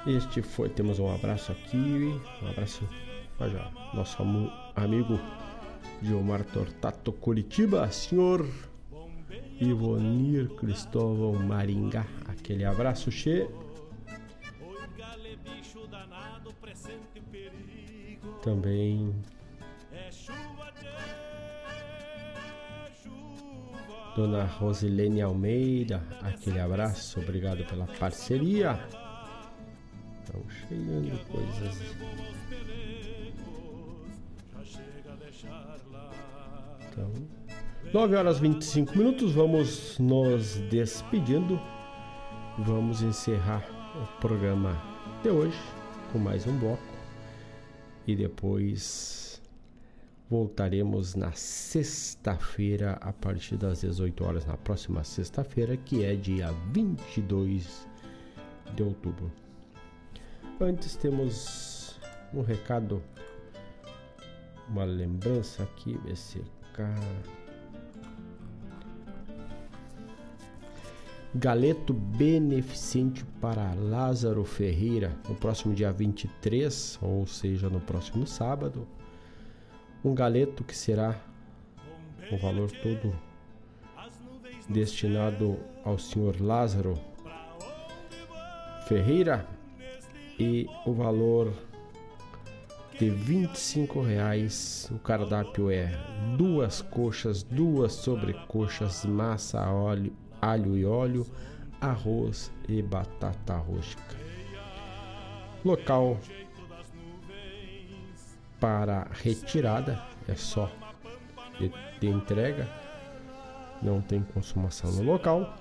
Este 0.05 0.41
foi, 0.41 0.69
temos 0.69 0.99
um 0.99 1.13
abraço 1.13 1.53
aqui, 1.53 2.13
um 2.41 2.49
abraço 2.49 2.87
já, 3.39 3.71
nosso 3.93 4.21
amigo 4.75 5.17
Gilmar 6.01 6.43
Tortato 6.43 7.13
Curitiba, 7.13 7.89
senhor 7.89 8.45
Ivonir 9.61 10.49
Cristóvão 10.55 11.33
Maringá, 11.33 12.05
aquele 12.27 12.65
abraço, 12.65 13.09
che. 13.09 13.47
Também 18.41 19.15
Dona 24.15 24.45
Rosilene 24.45 25.21
Almeida, 25.21 26.03
aquele 26.21 26.59
abraço, 26.59 27.19
obrigado 27.19 27.65
pela 27.65 27.87
parceria. 27.87 28.79
Estão 30.21 30.41
chegando 30.49 31.19
coisas. 31.29 31.95
Então, 36.91 37.11
9 37.91 38.15
horas 38.15 38.39
25 38.39 38.95
minutos, 38.95 39.33
vamos 39.33 39.97
nos 39.97 40.57
despedindo. 40.69 41.59
Vamos 42.59 43.01
encerrar 43.01 43.65
o 43.95 44.21
programa 44.21 44.79
de 45.23 45.29
hoje 45.29 45.57
com 46.11 46.19
mais 46.19 46.45
um 46.45 46.55
bloco 46.59 46.83
e 48.05 48.15
depois 48.15 49.32
voltaremos 50.33 51.13
na 51.13 51.31
sexta-feira 51.33 52.93
a 53.01 53.13
partir 53.13 53.55
das 53.55 53.81
18 53.81 54.23
horas, 54.23 54.43
na 54.47 54.57
próxima 54.57 55.03
sexta-feira, 55.03 55.77
que 55.77 56.03
é 56.03 56.15
dia 56.15 56.51
22 56.71 57.87
de 58.75 58.81
outubro. 58.81 59.31
Antes 60.59 60.95
temos 60.95 61.99
um 62.33 62.41
recado, 62.41 62.99
uma 64.67 64.83
lembrança 64.85 65.61
aqui, 65.61 65.95
BCK. 65.99 66.81
Galeto 71.35 71.93
beneficente 71.93 73.23
para 73.39 73.75
Lázaro 73.75 74.43
Ferreira 74.43 75.15
no 75.29 75.35
próximo 75.35 75.75
dia 75.75 75.91
23, 75.91 76.97
ou 77.03 77.27
seja, 77.27 77.69
no 77.69 77.79
próximo 77.79 78.25
sábado. 78.25 78.87
Um 80.03 80.13
galeto 80.13 80.63
que 80.63 80.75
será 80.75 81.15
o 82.31 82.37
valor 82.37 82.69
todo 82.71 83.13
destinado 84.67 85.57
ao 85.83 85.97
senhor 85.97 86.41
Lázaro 86.41 86.99
Ferreira 88.87 89.47
e 90.37 90.67
o 90.85 90.93
valor 90.93 91.53
de 92.99 93.09
25 93.09 94.01
reais. 94.01 94.89
O 94.91 94.99
cardápio 94.99 95.69
é 95.69 95.91
duas 96.37 96.81
coxas, 96.81 97.43
duas 97.43 97.93
sobrecoxas, 97.93 99.05
massa, 99.05 99.69
óleo, 99.71 100.13
alho 100.41 100.77
e 100.77 100.85
óleo, 100.85 101.25
arroz 101.79 102.51
e 102.67 102.81
batata 102.81 103.55
rústica. 103.55 104.15
Local 105.63 106.19
para 108.63 109.09
retirada 109.21 110.01
é 110.25 110.35
só 110.35 110.71
de, 111.59 111.69
de 111.99 112.07
entrega, 112.07 112.65
não 113.81 113.99
tem 113.99 114.23
consumação 114.33 114.89
no 114.93 115.03
local. 115.03 115.53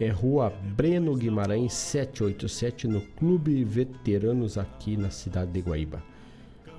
É 0.00 0.08
Rua 0.08 0.50
Breno 0.50 1.14
Guimarães 1.14 1.72
787 1.72 2.88
no 2.88 3.00
Clube 3.00 3.62
Veteranos 3.62 4.58
aqui 4.58 4.96
na 4.96 5.08
cidade 5.08 5.52
de 5.52 5.60
Guaíba. 5.60 6.02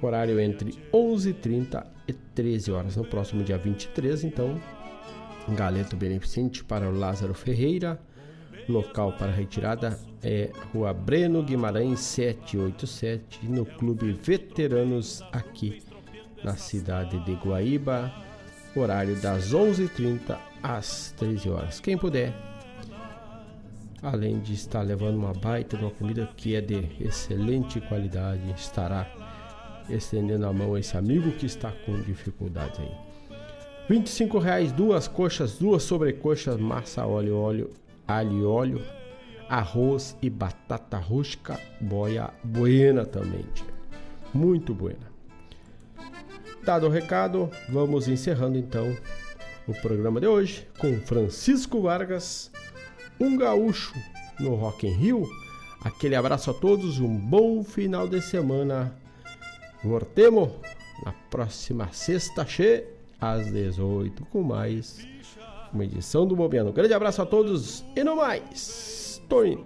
Horário 0.01 0.37
entre 0.37 0.71
11h30 0.93 1.81
e 2.09 2.11
13 2.11 2.73
horas 2.73 2.97
no 2.97 3.05
próximo 3.05 3.41
dia 3.41 3.57
23, 3.57 4.25
então 4.25 4.61
Galeto 5.55 5.95
Beneficente 5.95 6.61
para 6.61 6.89
o 6.89 6.93
Lázaro 6.93 7.33
Ferreira. 7.33 7.97
Local 8.67 9.13
para 9.13 9.31
retirada 9.31 9.97
é 10.21 10.51
Rua 10.73 10.93
Breno 10.93 11.41
Guimarães 11.41 12.01
787, 12.01 13.45
no 13.45 13.65
Clube 13.65 14.11
Veteranos, 14.11 15.23
aqui 15.31 15.81
na 16.43 16.55
cidade 16.55 17.17
de 17.23 17.33
Guaíba. 17.35 18.11
Horário 18.75 19.15
das 19.21 19.53
11h30 19.53 20.37
às 20.61 21.13
13 21.17 21.49
horas. 21.49 21.79
Quem 21.79 21.97
puder, 21.97 22.33
além 24.03 24.39
de 24.39 24.53
estar 24.53 24.81
levando 24.81 25.15
uma 25.15 25.33
baita 25.33 25.77
de 25.77 25.83
uma 25.83 25.91
comida 25.91 26.29
que 26.35 26.53
é 26.53 26.61
de 26.61 26.89
excelente 26.99 27.79
qualidade, 27.81 28.51
estará 28.55 29.07
estendendo 29.89 30.45
a 30.45 30.51
mão 30.53 30.75
a 30.75 30.79
esse 30.79 30.97
amigo 30.97 31.31
que 31.31 31.45
está 31.45 31.71
com 31.85 31.99
dificuldade 32.01 32.81
aí. 32.81 32.91
25 33.89 34.37
reais, 34.37 34.71
duas 34.73 35.07
coxas, 35.07 35.57
duas 35.57 35.83
sobrecoxas, 35.83 36.57
massa, 36.57 37.05
óleo, 37.05 37.37
óleo, 37.37 37.71
alho 38.07 38.39
e 38.39 38.45
óleo, 38.45 38.81
arroz 39.49 40.15
e 40.21 40.29
batata 40.29 40.97
rústica, 40.97 41.59
boia 41.79 42.31
buena 42.43 43.05
também, 43.05 43.45
muito 44.33 44.73
buena. 44.73 45.07
Dado 46.63 46.87
o 46.87 46.89
recado, 46.89 47.49
vamos 47.69 48.07
encerrando 48.07 48.57
então 48.57 48.95
o 49.67 49.73
programa 49.73 50.19
de 50.19 50.27
hoje 50.27 50.67
com 50.77 50.99
Francisco 51.01 51.81
Vargas, 51.81 52.51
um 53.19 53.37
gaúcho 53.37 53.93
no 54.39 54.55
Rock 54.55 54.87
in 54.87 54.91
Rio. 54.91 55.29
Aquele 55.81 56.15
abraço 56.15 56.51
a 56.51 56.53
todos, 56.53 56.99
um 56.99 57.17
bom 57.17 57.63
final 57.63 58.07
de 58.07 58.21
semana. 58.21 58.95
Voltemos 59.83 60.49
na 61.05 61.11
próxima 61.29 61.89
sexta-feira 61.91 62.85
às 63.19 63.51
18 63.51 64.25
com 64.25 64.43
mais 64.43 65.07
uma 65.73 65.83
edição 65.83 66.25
do 66.25 66.35
Bobeano. 66.35 66.71
grande 66.71 66.93
abraço 66.93 67.21
a 67.21 67.25
todos 67.25 67.83
e 67.95 68.03
no 68.03 68.15
mais. 68.15 69.21
Tô 69.27 69.43
indo. 69.43 69.65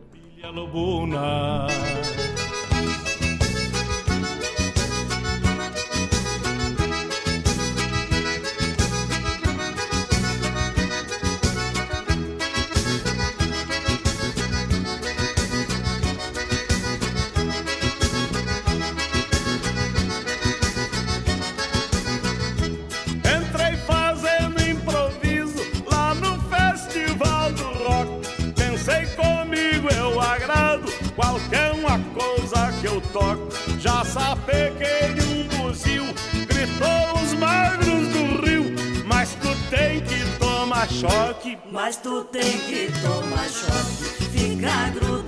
Mas 41.91 41.97
tu 41.97 42.23
tem 42.23 42.41
que 42.41 42.87
tomar 43.01 43.49
choque. 43.49 44.23
Ficar 44.31 44.91
grudado 44.91 45.20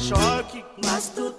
choque. 0.00 0.64
Mas 0.84 1.10
tu 1.14 1.29